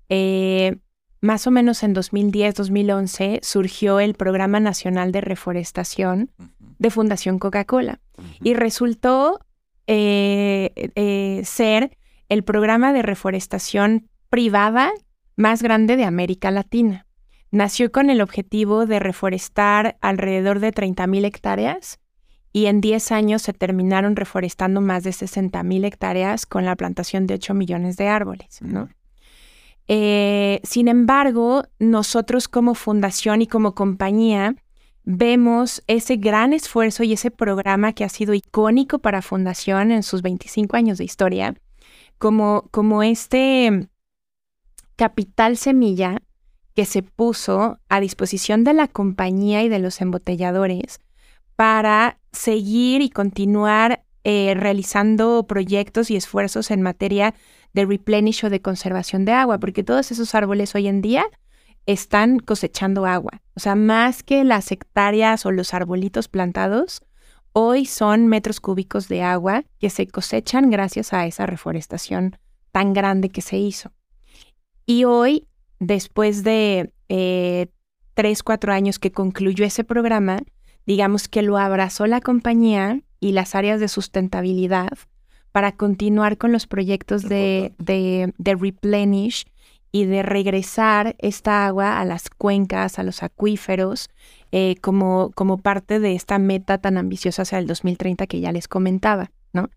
Eh, 0.09 0.77
más 1.25 1.47
o 1.47 1.51
menos 1.51 1.83
en 1.83 1.95
2010-2011 1.95 3.41
surgió 3.43 3.99
el 3.99 4.13
Programa 4.13 4.61
Nacional 4.61 5.11
de 5.11 5.23
Reforestación 5.23 6.31
de 6.79 6.91
Fundación 6.91 7.39
Coca-Cola 7.39 8.01
y 8.43 8.53
resultó 8.53 9.41
eh, 9.87 10.71
eh, 10.77 11.41
ser 11.45 11.97
el 12.29 12.45
programa 12.45 12.93
de 12.93 13.01
reforestación 13.01 14.11
privada 14.29 14.93
más 15.35 15.63
grande 15.63 15.97
de 15.97 16.05
América 16.05 16.51
Latina. 16.51 17.07
Nació 17.51 17.91
con 17.91 18.11
el 18.11 18.21
objetivo 18.21 18.85
de 18.85 18.99
reforestar 18.99 19.97
alrededor 20.03 20.61
de 20.61 20.75
30.000 20.75 21.25
hectáreas 21.25 22.01
y 22.53 22.67
en 22.67 22.83
10 22.83 23.13
años 23.13 23.41
se 23.41 23.55
terminaron 23.55 24.15
reforestando 24.15 24.83
más 24.83 25.05
de 25.05 25.13
60 25.13 25.63
mil 25.63 25.87
hectáreas 25.87 26.45
con 26.45 26.67
la 26.67 26.77
plantación 26.77 27.27
de 27.27 27.35
8 27.35 27.55
millones 27.55 27.97
de 27.97 28.09
árboles, 28.09 28.61
¿no? 28.61 28.91
Eh, 29.89 30.61
sin 30.63 30.89
embargo, 30.89 31.65
nosotros 31.79 32.49
como 32.49 32.75
fundación 32.75 33.43
y 33.43 33.47
como 33.47 33.75
compañía 33.75 34.57
vemos 35.05 35.83
ese 35.87 36.17
gran 36.17 36.53
esfuerzo 36.53 37.03
y 37.03 37.13
ese 37.13 37.31
programa 37.31 37.93
que 37.93 38.05
ha 38.05 38.09
sido 38.09 38.33
icónico 38.33 38.99
para 38.99 39.21
Fundación 39.21 39.91
en 39.91 40.03
sus 40.03 40.23
25 40.23 40.77
años 40.77 40.99
de 40.99 41.05
historia, 41.05 41.55
como, 42.19 42.69
como 42.71 43.03
este 43.03 43.89
capital 44.97 45.59
semilla 45.59 46.23
que 46.75 46.87
se 46.87 47.03
puso 47.03 47.79
a 47.89 48.01
disposición 48.01 48.65
de 48.65 48.73
la 48.73 48.89
compañía 48.89 49.63
y 49.63 49.69
de 49.69 49.79
los 49.79 50.01
embotelladores 50.01 51.01
para 51.57 52.19
seguir 52.33 53.03
y 53.03 53.11
continuar 53.11 54.05
eh, 54.25 54.55
realizando 54.57 55.47
proyectos 55.47 56.11
y 56.11 56.17
esfuerzos 56.17 56.71
en 56.71 56.83
materia 56.83 57.35
de 57.75 57.85
replenish 57.85 58.45
o 58.45 58.51
de 58.51 58.63
conservación 58.63 59.25
de 59.25 59.33
agua, 59.33 59.59
porque 59.59 59.85
todos 59.85 60.11
esos 60.11 60.35
árboles 60.35 60.75
hoy 60.75 60.87
en 60.87 61.03
día 61.03 61.27
están 61.87 62.39
cosechando 62.39 63.05
agua. 63.05 63.43
O 63.55 63.61
sea, 63.61 63.75
más 63.75 64.23
que 64.23 64.45
las 64.45 64.73
hectáreas 64.73 65.45
o 65.45 65.51
los 65.51 65.75
arbolitos 65.75 66.29
plantados, 66.29 67.03
hoy 67.53 67.85
son 67.85 68.27
metros 68.29 68.61
cúbicos 68.61 69.09
de 69.09 69.23
agua 69.23 69.65
que 69.79 69.91
se 69.91 70.07
cosechan 70.07 70.71
gracias 70.71 71.13
a 71.13 71.27
esa 71.27 71.47
reforestación 71.47 72.39
tan 72.73 72.93
grande 72.93 73.29
que 73.29 73.43
se 73.43 73.59
hizo. 73.59 73.93
Y 74.87 75.05
hoy, 75.05 75.47
después 75.79 76.43
de 76.43 76.93
eh, 77.09 77.69
tres, 78.15 78.43
cuatro 78.43 78.73
años 78.73 78.99
que 78.99 79.13
concluyó 79.13 79.65
ese 79.65 79.85
programa, 79.85 80.39
digamos 80.87 81.29
que 81.29 81.43
lo 81.43 81.59
abrazó 81.59 82.07
la 82.07 82.21
compañía 82.21 83.01
y 83.21 83.33
las 83.33 83.55
áreas 83.55 83.81
de 83.81 83.89
sustentabilidad 83.89 84.91
para 85.55 85.71
continuar 85.71 86.37
con 86.37 86.51
los 86.51 86.67
proyectos 86.67 87.23
de, 87.23 87.75
de, 87.79 88.35
de 88.39 88.55
replenish 88.57 89.45
y 89.93 90.05
de 90.05 90.25
regresar 90.25 91.15
esta 91.21 91.65
agua 91.65 92.01
a 92.01 92.05
las 92.05 92.29
cuencas, 92.29 92.99
a 92.99 93.05
los 93.05 93.23
acuíferos, 93.23 94.11
eh, 94.51 94.75
como, 94.81 95.31
como 95.37 95.59
parte 95.59 96.01
de 96.01 96.17
esta 96.17 96.41
meta 96.41 96.79
tan 96.79 96.99
ambiciosa 96.99 97.43
hacia 97.43 97.59
el 97.59 97.69
2030 97.69 98.27
que 98.27 98.41
ya 98.41 98.51
les 98.51 98.67
comentaba, 98.67 99.31
¿no? 99.53 99.71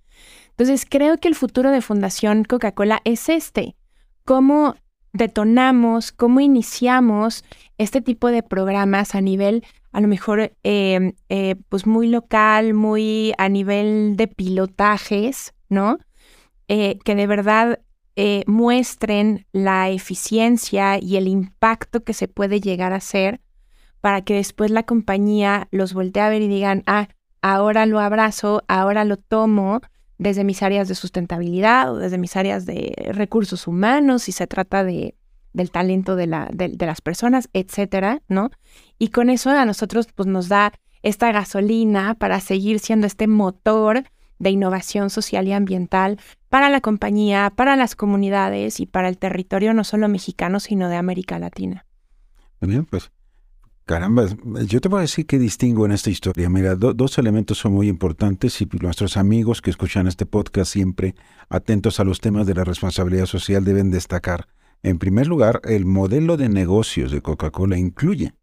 Entonces, 0.49 0.87
creo 0.89 1.17
que 1.17 1.27
el 1.27 1.35
futuro 1.35 1.69
de 1.69 1.83
Fundación 1.83 2.43
Coca-Cola 2.43 2.99
es 3.03 3.29
este, 3.29 3.75
cómo 4.25 4.73
detonamos, 5.13 6.11
cómo 6.11 6.39
iniciamos 6.39 7.45
este 7.77 8.01
tipo 8.01 8.29
de 8.29 8.41
programas 8.41 9.13
a 9.13 9.21
nivel, 9.21 9.63
a 9.91 10.01
lo 10.01 10.07
mejor, 10.07 10.53
eh, 10.63 11.13
eh, 11.29 11.55
pues 11.69 11.85
muy 11.85 12.07
local, 12.07 12.73
muy 12.73 13.33
a 13.37 13.47
nivel 13.47 14.15
de 14.17 14.27
pilotajes, 14.27 15.53
¿no? 15.69 15.99
que 16.67 17.15
de 17.15 17.27
verdad 17.27 17.79
eh, 18.19 18.43
muestren 18.47 19.45
la 19.51 19.91
eficiencia 19.91 20.97
y 20.99 21.17
el 21.17 21.27
impacto 21.27 22.03
que 22.03 22.13
se 22.13 22.27
puede 22.27 22.59
llegar 22.59 22.91
a 22.91 22.95
hacer 22.95 23.41
para 24.01 24.23
que 24.23 24.33
después 24.33 24.71
la 24.71 24.81
compañía 24.81 25.67
los 25.69 25.93
voltee 25.93 26.23
a 26.23 26.29
ver 26.29 26.41
y 26.41 26.47
digan, 26.47 26.81
ah, 26.87 27.09
ahora 27.43 27.85
lo 27.85 27.99
abrazo, 27.99 28.63
ahora 28.67 29.03
lo 29.03 29.17
tomo 29.17 29.81
desde 30.17 30.43
mis 30.43 30.63
áreas 30.63 30.87
de 30.87 30.95
sustentabilidad 30.95 31.93
o 31.93 31.97
desde 31.97 32.17
mis 32.17 32.35
áreas 32.35 32.65
de 32.65 32.91
recursos 33.13 33.67
humanos, 33.67 34.23
si 34.23 34.31
se 34.31 34.47
trata 34.47 34.83
de, 34.83 35.13
del 35.53 35.69
talento 35.69 36.15
de, 36.15 36.25
la, 36.25 36.49
de 36.51 36.85
las 36.87 37.01
personas, 37.01 37.49
etcétera, 37.53 38.23
¿no? 38.27 38.49
Y 38.97 39.09
con 39.09 39.29
eso 39.29 39.51
a 39.51 39.65
nosotros 39.65 40.07
pues 40.15 40.25
nos 40.25 40.49
da 40.49 40.73
esta 41.03 41.31
gasolina 41.31 42.15
para 42.15 42.39
seguir 42.39 42.79
siendo 42.79 43.05
este 43.05 43.27
motor 43.27 44.05
de 44.39 44.49
innovación 44.49 45.09
social 45.09 45.47
y 45.47 45.53
ambiental 45.53 46.19
para 46.49 46.69
la 46.69 46.81
compañía, 46.81 47.51
para 47.55 47.75
las 47.75 47.95
comunidades 47.95 48.79
y 48.79 48.85
para 48.85 49.09
el 49.09 49.17
territorio 49.17 49.73
no 49.73 49.83
solo 49.83 50.07
mexicano, 50.07 50.59
sino 50.59 50.89
de 50.89 50.95
América 50.95 51.39
Latina. 51.39 51.85
Bien, 52.61 52.85
pues 52.85 53.11
caramba, 53.85 54.25
yo 54.67 54.81
te 54.81 54.89
voy 54.89 54.99
a 54.99 55.01
decir 55.01 55.25
qué 55.25 55.39
distingo 55.39 55.85
en 55.85 55.93
esta 55.93 56.09
historia. 56.09 56.49
Mira, 56.49 56.75
dos 56.75 57.17
elementos 57.17 57.57
son 57.57 57.73
muy 57.73 57.87
importantes 57.87 58.61
y 58.61 58.67
nuestros 58.81 59.15
amigos 59.15 59.61
que 59.61 59.69
escuchan 59.69 60.07
este 60.07 60.25
podcast 60.25 60.71
siempre 60.71 61.15
atentos 61.49 61.99
a 61.99 62.03
los 62.03 62.19
temas 62.19 62.45
de 62.45 62.53
la 62.53 62.65
responsabilidad 62.65 63.25
social 63.25 63.63
deben 63.63 63.89
destacar. 63.89 64.47
En 64.83 64.99
primer 64.99 65.27
lugar, 65.27 65.61
el 65.63 65.85
modelo 65.85 66.37
de 66.37 66.49
negocios 66.49 67.11
de 67.11 67.21
Coca-Cola 67.21 67.77
incluye 67.77 68.33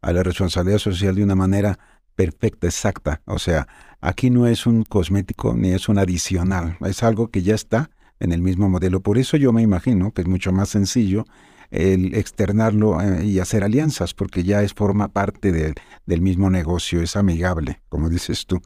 a 0.00 0.12
la 0.12 0.22
responsabilidad 0.22 0.78
social 0.78 1.14
de 1.14 1.24
una 1.24 1.34
manera 1.34 1.78
perfecta, 2.16 2.66
exacta. 2.66 3.22
O 3.26 3.38
sea, 3.38 3.68
aquí 4.00 4.30
no 4.30 4.46
es 4.46 4.66
un 4.66 4.82
cosmético 4.82 5.54
ni 5.54 5.70
es 5.70 5.88
un 5.88 5.98
adicional, 5.98 6.76
es 6.84 7.02
algo 7.02 7.28
que 7.30 7.42
ya 7.42 7.54
está 7.54 7.90
en 8.18 8.32
el 8.32 8.42
mismo 8.42 8.68
modelo. 8.68 9.00
Por 9.00 9.18
eso 9.18 9.36
yo 9.36 9.52
me 9.52 9.62
imagino 9.62 10.12
que 10.12 10.22
es 10.22 10.28
mucho 10.28 10.50
más 10.52 10.70
sencillo 10.70 11.24
el 11.70 12.14
externarlo 12.14 13.00
eh, 13.00 13.24
y 13.24 13.38
hacer 13.38 13.64
alianzas, 13.64 14.14
porque 14.14 14.44
ya 14.44 14.62
es 14.62 14.72
forma 14.72 15.08
parte 15.08 15.74
del 16.06 16.20
mismo 16.20 16.48
negocio, 16.48 17.02
es 17.02 17.16
amigable, 17.16 17.82
como 17.88 18.08
dices 18.08 18.46
tú. 18.46 18.60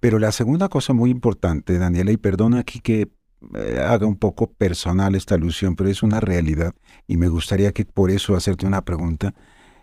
Pero 0.00 0.18
la 0.18 0.32
segunda 0.32 0.68
cosa 0.68 0.92
muy 0.92 1.10
importante, 1.10 1.78
Daniela, 1.78 2.12
y 2.12 2.16
perdona 2.16 2.60
aquí 2.60 2.80
que 2.80 3.08
eh, 3.54 3.78
haga 3.80 4.06
un 4.06 4.16
poco 4.16 4.52
personal 4.52 5.14
esta 5.14 5.34
alusión, 5.34 5.76
pero 5.76 5.90
es 5.90 6.02
una 6.02 6.20
realidad 6.20 6.74
y 7.06 7.16
me 7.16 7.28
gustaría 7.28 7.72
que 7.72 7.84
por 7.84 8.10
eso 8.10 8.36
hacerte 8.36 8.66
una 8.66 8.82
pregunta 8.82 9.34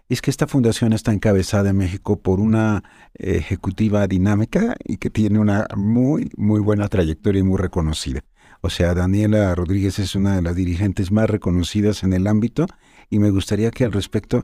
es 0.10 0.22
que 0.22 0.32
esta 0.32 0.48
fundación 0.48 0.94
está 0.94 1.12
encabezada 1.12 1.70
en 1.70 1.78
México 1.78 2.22
por 2.22 2.40
una 2.40 2.84
ejecutiva 3.14 4.08
dinámica 4.08 4.76
y 4.84 4.98
que 4.98 5.10
tiene 5.10 5.40
una 5.40 5.68
muy, 5.76 6.30
muy 6.38 6.60
buena 6.60 6.88
trayectoria 6.88 7.40
y 7.40 7.44
muy 7.44 7.58
reconocida. 7.58 8.22
O 8.62 8.70
sea, 8.70 8.94
Daniela 8.94 9.54
Rodríguez 9.56 10.00
es 10.00 10.16
una 10.16 10.36
de 10.36 10.42
las 10.42 10.56
dirigentes 10.56 11.12
más 11.12 11.30
reconocidas 11.30 12.04
en 12.04 12.14
el 12.14 12.28
ámbito 12.28 12.66
y 13.10 13.20
me 13.20 13.30
gustaría 13.30 13.72
que 13.72 13.86
al 13.86 13.92
respecto 13.92 14.42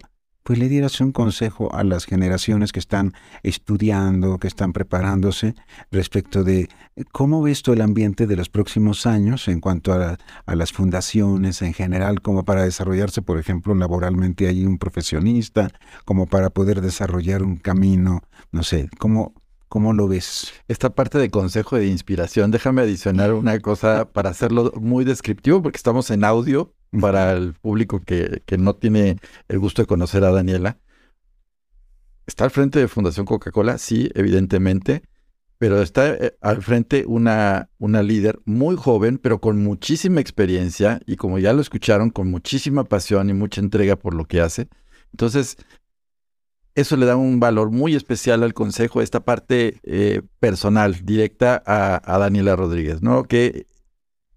pues 0.50 0.58
le 0.58 0.68
dieras 0.68 1.00
un 1.00 1.12
consejo 1.12 1.72
a 1.76 1.84
las 1.84 2.06
generaciones 2.06 2.72
que 2.72 2.80
están 2.80 3.14
estudiando, 3.44 4.40
que 4.40 4.48
están 4.48 4.74
preparándose 4.74 5.54
respecto 5.92 6.44
de 6.44 6.70
cómo 7.12 7.44
ves 7.44 7.62
tú 7.62 7.74
el 7.74 7.82
ambiente 7.82 8.26
de 8.26 8.36
los 8.36 8.50
próximos 8.50 9.06
años 9.06 9.48
en 9.48 9.60
cuanto 9.60 9.94
a, 9.94 10.18
las 10.48 10.72
fundaciones 10.72 11.62
en 11.62 11.76
general, 11.76 12.24
como 12.24 12.46
para 12.46 12.64
desarrollarse, 12.64 13.22
por 13.22 13.38
ejemplo, 13.38 13.76
laboralmente 13.76 14.48
hay 14.48 14.66
un 14.66 14.80
profesionista, 14.80 15.70
como 16.04 16.26
para 16.26 16.50
poder 16.50 16.82
desarrollar 16.82 17.44
un 17.44 17.58
camino, 17.58 18.24
no 18.52 18.64
sé, 18.64 18.90
¿cómo, 18.98 19.36
¿Cómo 19.68 19.94
lo 19.94 20.08
ves? 20.08 20.52
Esta 20.68 20.90
parte 20.90 21.20
de 21.20 21.30
consejo 21.30 21.76
de 21.76 21.86
inspiración, 21.86 22.50
déjame 22.50 22.82
adicionar 22.82 23.34
una 23.34 23.60
cosa 23.60 24.06
para 24.12 24.32
hacerlo 24.32 24.74
muy 24.82 25.06
descriptivo, 25.06 25.62
porque 25.62 25.78
estamos 25.78 26.10
en 26.10 26.24
audio 26.24 26.74
para 27.00 27.34
el 27.34 27.54
público 27.54 28.02
que, 28.02 28.42
que 28.46 28.58
no 28.58 28.76
tiene 28.76 29.18
el 29.48 29.60
gusto 29.60 29.82
de 29.82 29.88
conocer 29.88 30.24
a 30.24 30.32
Daniela. 30.32 30.78
Está 32.26 32.46
al 32.46 32.52
frente 32.52 32.80
de 32.80 32.88
Fundación 32.88 33.26
Coca-Cola, 33.26 33.78
sí, 33.78 34.12
evidentemente, 34.14 35.04
pero 35.58 35.82
está 35.82 36.14
eh, 36.14 36.38
al 36.42 36.62
frente 36.62 37.04
una, 37.06 37.70
una 37.78 38.02
líder 38.02 38.40
muy 38.46 38.76
joven, 38.76 39.18
pero 39.18 39.42
con 39.42 39.62
muchísima 39.64 40.22
experiencia 40.22 41.02
y 41.06 41.18
como 41.18 41.38
ya 41.38 41.54
lo 41.54 41.62
escucharon, 41.62 42.10
con 42.10 42.32
muchísima 42.32 42.86
pasión 42.86 43.30
y 43.30 43.34
mucha 43.34 43.62
entrega 43.62 43.96
por 43.96 44.14
lo 44.14 44.26
que 44.26 44.42
hace. 44.42 44.70
Entonces, 45.12 45.58
eso 46.76 46.96
le 46.96 47.06
da 47.06 47.18
un 47.18 47.40
valor 47.40 47.72
muy 47.72 47.96
especial 47.96 48.42
al 48.44 48.54
consejo, 48.54 49.02
esta 49.02 49.20
parte 49.20 49.80
eh, 49.84 50.22
personal, 50.40 51.04
directa 51.04 51.62
a, 51.66 52.18
Daniela 52.20 52.56
Rodríguez, 52.56 53.02
¿no? 53.02 53.24
¿Qué, 53.24 53.66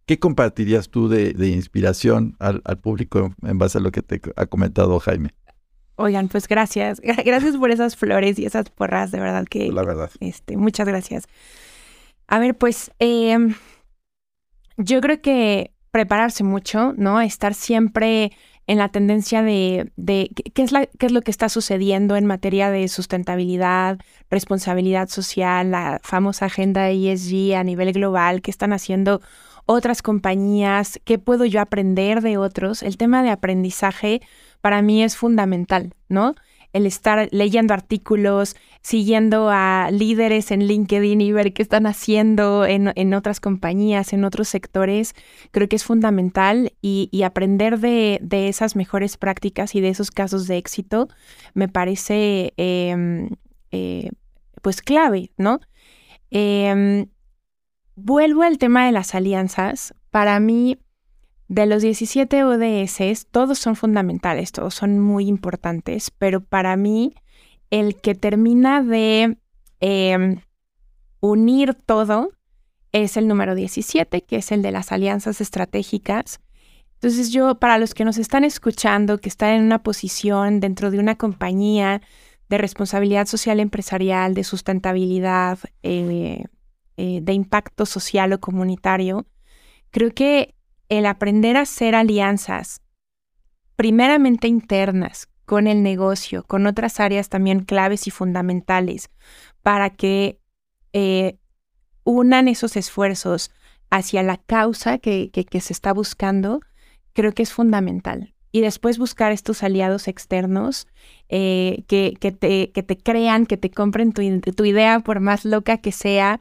qué 0.07 0.19
compartirías 0.19 0.89
tú 0.89 1.09
de, 1.09 1.49
inspiración 1.49 2.37
al, 2.39 2.61
público 2.81 3.35
en 3.43 3.59
base 3.59 3.79
a 3.79 3.81
lo 3.81 3.91
que 3.91 4.03
te 4.03 4.21
ha 4.37 4.47
comentado 4.47 4.99
Jaime? 5.01 5.31
Oigan, 5.97 6.29
pues 6.29 6.49
gracias. 6.49 7.01
Gracias 7.25 7.57
por 7.57 7.71
esas 7.71 7.97
flores 7.97 8.39
y 8.39 8.47
esas 8.47 8.71
porras, 8.71 9.13
de 9.13 9.21
verdad 9.21 9.45
que... 9.49 9.71
La 9.71 9.85
verdad. 9.85 10.11
Este, 10.21 10.57
muchas 10.57 10.89
gracias. 10.89 11.25
A 12.27 12.39
ver, 12.39 12.57
pues 12.57 12.91
em, 12.99 13.55
yo 14.79 15.01
creo 15.01 15.21
que 15.21 15.73
prepararse 15.91 16.45
mucho, 16.45 16.95
¿no? 16.97 17.21
Estar 17.21 17.55
siempre 17.55 18.33
en 18.67 18.79
la 18.79 18.89
tendencia 18.89 19.43
de, 19.43 19.93
qué, 20.55 20.63
es 20.63 20.73
la, 20.73 20.87
qué 20.87 21.07
es 21.07 21.13
lo 21.13 21.23
que 21.23 21.31
está 21.31 21.49
sucediendo 21.49 22.17
en 22.17 22.27
materia 22.27 22.71
de 22.71 22.89
sustentabilidad, 22.89 23.99
responsabilidad 24.31 25.09
social, 25.09 25.73
la 25.73 26.01
famosa 26.03 26.47
agenda 26.47 26.89
ESG 26.91 27.55
a 27.55 27.65
nivel 27.65 27.93
global, 27.93 28.41
qué 28.41 28.51
están 28.51 28.73
haciendo 28.73 29.21
otras 29.67 30.03
compañías, 30.03 31.01
qué 31.05 31.19
puedo 31.19 31.45
yo 31.45 31.61
aprender 31.61 32.21
de 32.21 32.39
otros. 32.39 32.83
El 32.83 32.97
tema 32.97 33.23
de 33.23 33.31
aprendizaje 33.31 34.21
para 34.61 34.83
mí 34.83 35.03
es 35.03 35.17
fundamental, 35.17 35.95
¿no? 36.09 36.35
el 36.73 36.87
estar 36.87 37.29
leyendo 37.33 37.75
artículos, 37.75 38.57
siguiendo 38.81 39.51
a 39.51 39.91
líderes 39.93 40.51
en 40.51 40.67
LinkedIn 40.67 41.21
y 41.21 41.33
ver 41.33 41.53
qué 41.53 41.63
están 41.63 41.87
haciendo 41.87 42.65
en, 42.65 43.15
otras 43.15 43.41
compañías, 43.41 44.13
en 44.13 44.25
otros 44.25 44.49
sectores, 44.49 45.15
creo 45.51 45.69
que 45.69 45.77
es 45.77 45.85
fundamental 45.85 46.73
y, 46.81 47.23
aprender 47.23 47.79
de, 47.79 48.21
esas 48.31 48.75
mejores 48.75 49.17
prácticas 49.17 49.75
y 49.75 49.81
de 49.81 49.91
esos 49.91 50.11
casos 50.11 50.47
de 50.49 50.57
éxito 50.57 51.09
me 51.55 51.69
parece 51.69 52.55
em, 52.57 53.29
eh, 53.71 54.11
pues 54.63 54.83
clave, 54.83 55.31
¿no? 55.37 55.61
Em, 56.31 57.07
vuelvo 57.97 58.43
al 58.43 58.59
tema 58.59 58.87
de 58.87 58.93
las 58.93 59.15
alianzas. 59.15 59.95
Para 60.11 60.41
mí, 60.41 60.79
de 61.49 61.67
los 61.67 61.83
17 61.83 62.45
ODS, 62.45 63.27
todos 63.31 63.59
son 63.59 63.77
fundamentales, 63.77 64.53
todos 64.53 64.75
son 64.75 64.99
muy 64.99 65.27
importantes, 65.27 66.11
pero 66.11 66.41
para 66.41 66.77
mí 66.77 67.15
el 67.71 67.97
que 67.97 68.15
termina 68.15 68.83
de 68.83 69.39
em, 69.81 70.41
unir 71.21 71.75
todo 71.75 72.31
es 72.93 73.17
el 73.17 73.29
número 73.29 73.55
17, 73.55 74.23
que 74.23 74.37
es 74.37 74.53
el 74.53 74.63
de 74.63 74.73
las 74.73 74.93
alianzas 74.93 75.41
estratégicas. 75.41 76.41
Entonces 76.95 77.33
yo, 77.33 77.59
para 77.59 77.79
los 77.79 77.95
que 77.95 78.05
nos 78.05 78.19
están 78.19 78.45
escuchando, 78.45 79.19
que 79.19 79.29
están 79.29 79.55
en 79.55 79.65
una 79.65 79.83
posición 79.83 80.61
dentro 80.61 80.91
de 80.91 80.99
una 80.99 81.17
compañía 81.17 82.01
de 82.49 82.59
responsabilidad 82.59 83.27
social 83.27 83.61
empresarial, 83.61 84.35
de 84.35 84.45
sustentabilidad, 84.45 85.59
eh, 85.83 86.45
eh, 86.97 87.21
de 87.23 87.33
impacto 87.33 87.87
social 87.87 88.33
o 88.33 88.41
comunitario, 88.41 89.27
creo 89.91 90.13
que 90.13 90.55
el 90.89 91.07
aprender 91.07 91.57
a 91.57 91.63
hacer 91.63 91.95
alianzas, 91.95 92.83
primeramente 93.77 94.49
internas, 94.49 95.29
con 95.45 95.67
el 95.67 95.83
negocio, 95.83 96.45
con 96.45 96.67
otras 96.67 97.01
áreas 97.01 97.29
también 97.29 97.61
claves 97.61 98.07
y 98.07 98.11
fundamentales, 98.11 99.11
para 99.63 99.91
que 99.91 100.39
eh, 100.93 101.37
unan 102.05 102.49
esos 102.49 102.77
esfuerzos 102.77 103.51
hacia 103.91 104.23
la 104.23 104.39
causa 104.39 104.99
que, 104.99 105.31
que, 105.31 105.61
se 105.61 105.73
está 105.73 105.93
buscando, 105.93 106.61
creo 107.13 107.33
que 107.33 107.43
es 107.43 107.53
fundamental. 107.53 108.35
y 108.55 108.61
después 108.61 108.99
buscar 108.99 109.33
estos 109.33 109.63
aliados 109.63 110.09
externos 110.09 110.87
eh, 111.31 111.85
que, 111.87 112.15
que, 112.21 112.33
te, 112.33 112.71
que, 112.73 112.83
te, 112.83 112.99
crean, 112.99 113.47
que 113.47 113.57
te 113.57 113.71
compren 113.71 114.13
tu, 114.13 114.23
tu 114.41 114.65
idea, 114.65 115.01
por 115.01 115.21
más 115.21 115.45
loca 115.47 115.79
que 115.79 115.93
sea. 115.93 116.41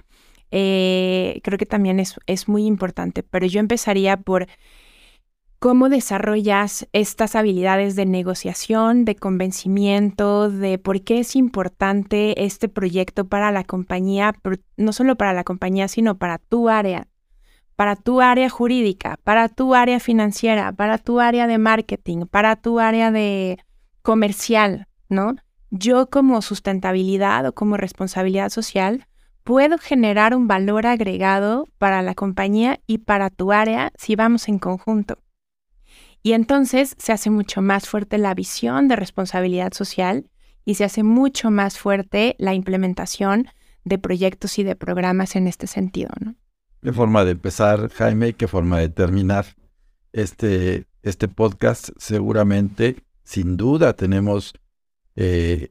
Eh, 0.51 1.39
creo 1.43 1.57
que 1.57 1.65
también 1.65 1.99
es, 1.99 2.19
es 2.27 2.47
muy 2.47 2.65
importante, 2.65 3.23
pero 3.23 3.45
yo 3.45 3.59
empezaría 3.59 4.17
por 4.17 4.47
cómo 5.61 5.89
desarrollas 5.89 6.87
estas 6.91 7.35
habilidades 7.35 7.95
de 7.95 8.07
negociación, 8.07 9.05
de 9.05 9.15
convencimiento, 9.15 10.49
de 10.49 10.79
por 10.79 11.03
qué 11.03 11.19
es 11.19 11.35
importante 11.35 12.43
este 12.43 12.67
proyecto 12.67 13.27
para 13.27 13.51
la 13.51 13.63
compañía, 13.63 14.33
no 14.75 14.91
solo 14.91 15.17
para 15.17 15.33
la 15.33 15.43
compañía, 15.43 15.87
sino 15.87 16.17
para 16.17 16.39
tu 16.39 16.67
área, 16.67 17.07
para 17.75 17.95
tu 17.95 18.21
área 18.21 18.49
jurídica, 18.49 19.19
para 19.23 19.49
tu 19.49 19.75
área 19.75 19.99
financiera, 19.99 20.71
para 20.71 20.97
tu 20.97 21.19
área 21.19 21.45
de 21.45 21.59
marketing, 21.59 22.25
para 22.25 22.55
tu 22.55 22.79
área 22.79 23.11
de 23.11 23.59
comercial, 24.01 24.87
¿no? 25.09 25.35
Yo 25.69 26.09
como 26.09 26.41
sustentabilidad 26.41 27.45
o 27.45 27.53
como 27.53 27.77
responsabilidad 27.77 28.49
social 28.49 29.07
puedo 29.43 29.77
generar 29.77 30.35
un 30.35 30.47
valor 30.47 30.85
agregado 30.85 31.67
para 31.77 32.01
la 32.01 32.15
compañía 32.15 32.79
y 32.87 32.99
para 32.99 33.29
tu 33.29 33.51
área 33.51 33.91
si 33.97 34.15
vamos 34.15 34.47
en 34.47 34.59
conjunto. 34.59 35.17
Y 36.23 36.33
entonces 36.33 36.95
se 36.97 37.11
hace 37.11 37.29
mucho 37.29 37.61
más 37.61 37.87
fuerte 37.87 38.17
la 38.17 38.33
visión 38.33 38.87
de 38.87 38.95
responsabilidad 38.95 39.73
social 39.73 40.29
y 40.65 40.75
se 40.75 40.83
hace 40.83 41.03
mucho 41.03 41.49
más 41.49 41.79
fuerte 41.79 42.35
la 42.37 42.53
implementación 42.53 43.47
de 43.83 43.97
proyectos 43.97 44.59
y 44.59 44.63
de 44.63 44.75
programas 44.75 45.35
en 45.35 45.47
este 45.47 45.65
sentido. 45.65 46.11
Qué 46.83 46.93
forma 46.93 47.25
de 47.25 47.31
empezar, 47.31 47.89
Jaime, 47.89 48.33
qué 48.33 48.47
forma 48.47 48.79
de 48.79 48.89
terminar 48.89 49.45
este, 50.13 50.85
este 51.01 51.27
podcast. 51.27 51.89
Seguramente, 51.97 53.03
sin 53.23 53.57
duda, 53.57 53.93
tenemos 53.93 54.53
eh, 55.15 55.69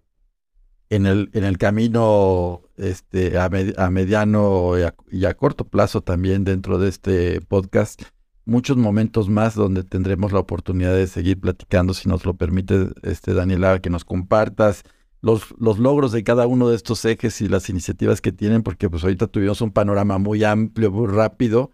en, 0.90 1.06
el, 1.06 1.30
en 1.32 1.44
el 1.44 1.56
camino 1.58 2.62
este, 2.76 3.38
a, 3.38 3.48
mediano 3.90 4.78
y 4.78 4.82
a, 4.82 4.94
y 5.10 5.24
a, 5.24 5.34
corto 5.34 5.66
plazo 5.66 6.02
también 6.02 6.44
dentro 6.44 6.78
de 6.78 6.88
este 6.88 7.40
podcast 7.40 8.02
muchos 8.44 8.76
momentos 8.76 9.28
más 9.28 9.54
donde 9.54 9.84
tendremos 9.84 10.32
la 10.32 10.40
oportunidad 10.40 10.94
de 10.94 11.06
seguir 11.06 11.40
platicando, 11.40 11.94
si 11.94 12.08
nos 12.08 12.24
lo 12.26 12.34
permite, 12.34 12.88
este, 13.02 13.32
Daniela, 13.32 13.80
que 13.80 13.90
nos 13.90 14.04
compartas 14.04 14.82
los, 15.22 15.54
los 15.58 15.78
logros 15.78 16.12
de 16.12 16.24
cada 16.24 16.46
uno 16.46 16.68
de 16.68 16.76
estos 16.76 17.04
ejes 17.04 17.40
y 17.40 17.48
las 17.48 17.68
iniciativas 17.68 18.20
que 18.20 18.32
tienen, 18.32 18.62
porque 18.62 18.90
pues 18.90 19.04
ahorita 19.04 19.28
tuvimos 19.28 19.60
un 19.60 19.70
panorama 19.70 20.18
muy 20.18 20.42
amplio, 20.44 20.90
muy 20.90 21.06
rápido, 21.06 21.70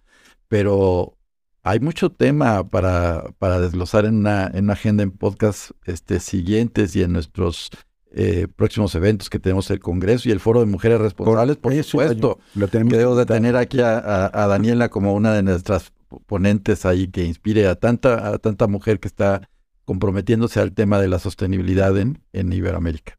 pero 0.48 1.16
hay 1.62 1.80
mucho 1.80 2.10
tema 2.10 2.68
para, 2.68 3.24
para 3.38 3.58
desglosar 3.60 4.04
en 4.04 4.16
una, 4.16 4.46
en 4.52 4.64
una 4.64 4.74
agenda 4.74 5.02
en 5.02 5.12
podcast 5.12 5.70
este, 5.84 6.20
siguientes 6.20 6.94
y 6.94 7.02
en 7.02 7.12
nuestros 7.12 7.70
eh, 8.18 8.48
próximos 8.56 8.94
eventos 8.94 9.28
que 9.28 9.38
tenemos 9.38 9.70
el 9.70 9.78
Congreso 9.78 10.30
y 10.30 10.32
el 10.32 10.40
Foro 10.40 10.60
de 10.60 10.66
Mujeres 10.66 10.98
Responsables, 10.98 11.58
por, 11.58 11.74
supuesto. 11.84 12.38
Lo 12.54 12.66
tenemos 12.68 12.94
Creo 12.94 13.14
de 13.14 13.26
tener 13.26 13.56
aquí 13.56 13.80
a, 13.80 14.30
Daniela 14.48 14.88
como 14.88 15.12
una 15.12 15.34
de 15.34 15.42
nuestras 15.42 15.92
ponentes 16.24 16.86
ahí 16.86 17.08
que 17.08 17.24
inspire 17.24 17.66
a 17.66 17.74
tanta, 17.74 18.28
a 18.28 18.38
tanta 18.38 18.68
mujer 18.68 19.00
que 19.00 19.08
está 19.08 19.50
comprometiéndose 19.84 20.60
al 20.60 20.72
tema 20.72 20.98
de 20.98 21.08
la 21.08 21.18
sostenibilidad 21.18 21.94
en, 21.98 22.22
en 22.32 22.50
Iberoamérica. 22.54 23.18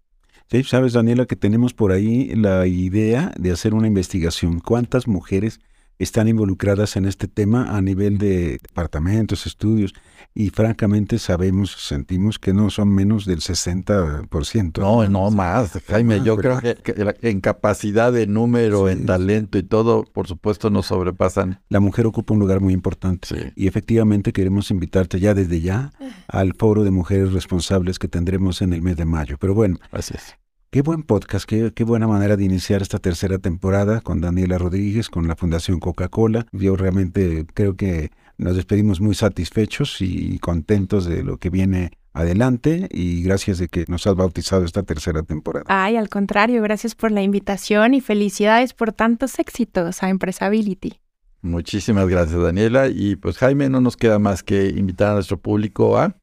Sí, 0.50 0.64
sabes, 0.64 0.94
Daniela, 0.94 1.28
que 1.28 1.36
tenemos 1.36 1.76
por 1.76 1.92
ahí 1.92 2.34
la 2.34 2.66
idea 2.66 3.34
de 3.38 3.52
hacer 3.52 3.76
una 3.76 3.86
investigación. 3.86 4.62
¿Cuántas 4.62 5.08
mujeres 5.08 5.60
están 6.00 6.28
involucradas 6.28 6.96
en 6.96 7.06
este 7.06 7.28
tema 7.28 7.76
a 7.76 7.82
nivel 7.82 8.18
de 8.18 8.60
departamentos, 8.60 9.46
estudios? 9.46 9.94
y 10.38 10.52
francamente 10.52 11.18
sabemos, 11.18 11.72
sentimos 11.72 12.38
que 12.38 12.54
no 12.54 12.70
son 12.70 12.90
menos 12.90 13.26
del 13.26 13.40
60%. 13.40 14.80
No, 14.80 15.08
no 15.10 15.32
más, 15.32 15.72
Jaime, 15.88 16.22
yo 16.24 16.38
creo 16.38 16.60
que, 16.62 16.78
en 17.24 17.42
capacidad 17.42 18.14
de 18.14 18.28
número, 18.28 18.88
en 18.88 19.08
talento 19.08 19.58
y 19.58 19.64
todo, 19.64 20.04
por 20.04 20.28
supuesto 20.28 20.70
nos 20.70 20.86
sobrepasan. 20.86 21.62
La 21.70 21.80
mujer 21.80 22.06
ocupa 22.06 22.36
un 22.36 22.40
lugar 22.40 22.62
muy 22.62 22.74
importante 22.74 23.52
y 23.56 23.68
efectivamente 23.68 24.32
queremos 24.32 24.70
invitarte 24.70 25.20
ya 25.20 25.34
desde 25.34 25.60
ya 25.60 25.92
al 26.28 26.54
foro 26.54 26.84
de 26.84 26.92
mujeres 26.92 27.34
responsables 27.34 27.98
que 27.98 28.08
tendremos 28.08 28.62
en 28.62 28.74
el 28.74 28.84
mes 28.84 28.96
de 28.96 29.06
mayo. 29.06 29.38
Pero 29.40 29.56
bueno, 29.56 29.78
Gracias. 29.92 30.38
Qué 30.70 30.82
buen 30.82 31.04
podcast, 31.04 31.46
qué, 31.46 31.72
qué, 31.74 31.86
buena 31.86 32.08
manera 32.08 32.36
de 32.36 32.44
iniciar 32.44 32.82
esta 32.82 33.00
tercera 33.00 33.38
temporada 33.38 34.02
con 34.02 34.20
Daniela 34.20 34.58
Rodríguez, 34.58 35.10
con 35.10 35.26
la 35.26 35.38
Fundación 35.38 35.80
Coca-Cola. 35.80 36.46
Yo 36.52 36.76
realmente 36.76 37.46
creo 37.54 37.78
que 37.78 38.12
nos 38.38 38.58
despedimos 38.58 39.00
muy 39.00 39.16
satisfechos 39.16 40.02
y 40.02 40.40
contentos 40.40 41.06
de 41.06 41.24
lo 41.24 41.38
que 41.38 41.50
viene 41.50 41.92
adelante 42.12 42.90
y 42.92 43.24
gracias 43.24 43.60
de 43.60 43.70
que 43.70 43.86
nos 43.88 44.08
has 44.08 44.16
bautizado 44.16 44.66
esta 44.66 44.84
tercera 44.84 45.24
temporada. 45.24 45.64
Ay, 45.70 45.96
al 45.96 46.10
contrario, 46.10 46.62
gracias 46.62 46.96
por 46.96 47.14
la 47.14 47.22
invitación 47.22 47.94
y 47.94 48.02
felicidades 48.02 48.74
por 48.74 48.92
tantos 48.92 49.40
éxitos 49.40 50.04
a 50.04 50.10
Empresability. 50.10 51.00
Muchísimas 51.42 52.10
gracias, 52.10 52.42
Daniela. 52.42 52.90
Y 52.90 53.16
pues 53.16 53.38
Jaime, 53.38 53.70
no 53.70 53.80
nos 53.80 53.96
queda 53.96 54.20
más 54.20 54.44
que 54.44 54.68
invitar 54.68 55.12
a 55.12 55.14
nuestro 55.14 55.40
público 55.40 55.98
a... 55.98 56.18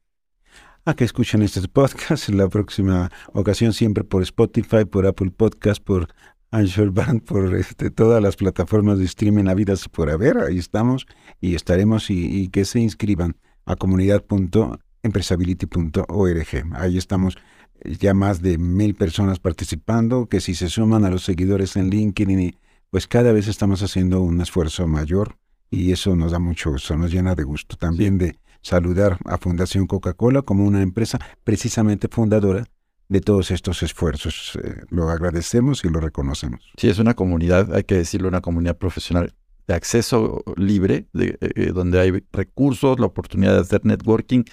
A 0.87 0.95
que 0.95 1.05
escuchen 1.05 1.43
este 1.43 1.67
podcast 1.67 2.29
en 2.29 2.37
la 2.37 2.47
próxima 2.49 3.11
ocasión, 3.33 3.73
siempre 3.73 4.05
por 4.05 4.23
Spotify, 4.23 4.85
por 4.85 5.07
Apple 5.07 5.31
Podcast, 5.31 5.83
por 5.83 6.09
Anchor 6.51 6.91
Band 6.93 7.25
por 7.25 7.57
este, 7.57 7.89
todas 7.91 8.23
las 8.23 8.37
plataformas 8.37 8.99
de 8.99 9.07
streaming 9.07 9.47
habidas 9.47 9.89
por 9.89 10.11
haber. 10.11 10.37
Ahí 10.39 10.59
estamos 10.59 11.07
y 11.41 11.55
estaremos 11.55 12.11
y, 12.11 12.49
que 12.49 12.67
se 12.67 12.81
inscriban 12.81 13.37
a 13.65 13.77
comunidad.empresability.org. 13.77 16.75
Ahí 16.75 16.99
estamos 16.99 17.39
ya 17.83 18.13
más 18.13 18.43
de 18.43 18.59
mil 18.59 18.95
personas 18.95 19.41
participando, 19.41 20.27
que 20.27 20.41
si 20.41 20.55
se 20.55 20.69
suman 20.69 21.07
a 21.07 21.11
los 21.11 21.25
seguidores 21.25 21.77
en 21.77 21.89
LinkedIn, 21.89 22.59
pues 22.91 23.09
cada 23.09 23.33
vez 23.33 23.49
estamos 23.49 23.83
haciendo 23.83 24.21
un 24.21 24.43
esfuerzo 24.43 24.87
mayor 24.87 25.39
y 25.71 25.93
eso 25.93 26.15
nos 26.15 26.33
da 26.33 26.39
mucho 26.39 26.73
gusto, 26.73 26.95
nos 26.97 27.11
llena 27.11 27.35
de 27.35 27.43
gusto 27.43 27.77
también 27.77 28.19
de 28.19 28.37
saludar 28.65 29.19
a 29.27 29.39
Fundación 29.39 29.87
Coca-Cola 29.87 30.43
como 30.43 30.65
una 30.65 30.83
empresa 30.83 31.19
precisamente 31.45 32.09
fundadora 32.09 32.65
de 33.09 33.21
todos 33.21 33.51
estos 33.51 33.83
esfuerzos. 33.83 34.59
Eh, 34.63 34.83
lo 34.89 35.11
agradecemos 35.11 35.85
y 35.85 35.91
lo 35.91 36.01
reconocemos. 36.01 36.73
Sí, 36.77 36.89
es 36.89 36.99
una 36.99 37.15
comunidad, 37.15 37.75
hay 37.75 37.85
que 37.85 37.95
decirlo, 37.95 38.29
una 38.29 38.41
comunidad 38.41 38.79
profesional 38.79 39.35
de 39.69 39.75
acceso 39.75 40.43
libre, 40.57 41.07
de, 41.13 41.39
eh, 41.41 41.51
eh, 41.55 41.73
donde 41.73 42.01
hay 42.01 42.25
recursos, 42.33 42.99
la 42.99 43.07
oportunidad 43.07 43.55
de 43.55 43.61
hacer 43.61 43.85
networking 43.85 44.45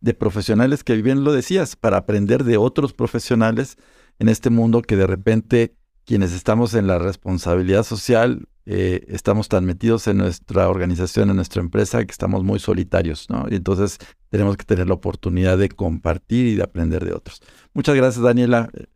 de 0.00 0.14
profesionales 0.14 0.82
que 0.82 0.96
bien 1.02 1.22
lo 1.22 1.32
decías, 1.32 1.76
para 1.76 1.98
aprender 1.98 2.44
de 2.44 2.56
otros 2.56 2.94
profesionales 2.94 3.76
en 4.18 4.28
este 4.28 4.48
mundo 4.48 4.80
que 4.80 4.96
de 4.96 5.06
repente 5.06 5.76
quienes 6.08 6.32
estamos 6.32 6.72
en 6.72 6.86
la 6.86 6.98
responsabilidad 6.98 7.82
social 7.82 8.48
eh, 8.64 9.04
estamos 9.08 9.48
tan 9.48 9.66
metidos 9.66 10.06
en 10.08 10.16
nuestra 10.16 10.70
organización, 10.70 11.28
en 11.28 11.36
nuestra 11.36 11.60
empresa, 11.60 12.02
que 12.02 12.10
estamos 12.10 12.42
muy 12.44 12.58
solitarios, 12.58 13.28
¿no? 13.28 13.44
Y 13.50 13.56
entonces 13.56 13.98
tenemos 14.30 14.56
que 14.56 14.64
tener 14.64 14.88
la 14.88 14.94
oportunidad 14.94 15.58
de 15.58 15.68
compartir 15.68 16.46
y 16.46 16.54
de 16.54 16.62
aprender 16.62 17.04
de 17.04 17.12
otros. 17.12 17.42
Muchas 17.74 17.94
gracias, 17.94 18.24
Daniela, 18.24 18.70
eh, 18.72 18.86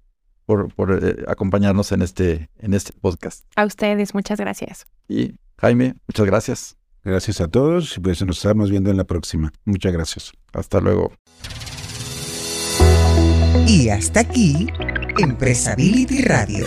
por, 0.46 0.70
eh, 1.04 1.24
acompañarnos 1.28 1.92
en 1.92 2.00
este, 2.00 2.48
en 2.58 2.72
este 2.72 2.94
podcast. 2.98 3.44
A 3.56 3.66
ustedes, 3.66 4.14
muchas 4.14 4.40
gracias. 4.40 4.86
Y 5.06 5.34
Jaime, 5.58 5.96
muchas 6.08 6.24
gracias. 6.24 6.76
Gracias 7.04 7.42
a 7.42 7.48
todos, 7.48 8.00
pues 8.02 8.24
nos 8.24 8.38
estamos 8.38 8.70
viendo 8.70 8.90
en 8.90 8.96
la 8.96 9.04
próxima. 9.04 9.52
Muchas 9.66 9.92
gracias. 9.92 10.32
Hasta 10.54 10.80
luego. 10.80 11.12
Y 13.66 13.90
hasta 13.90 14.20
aquí, 14.20 14.68
Empresability 15.18 16.22
Radio 16.22 16.66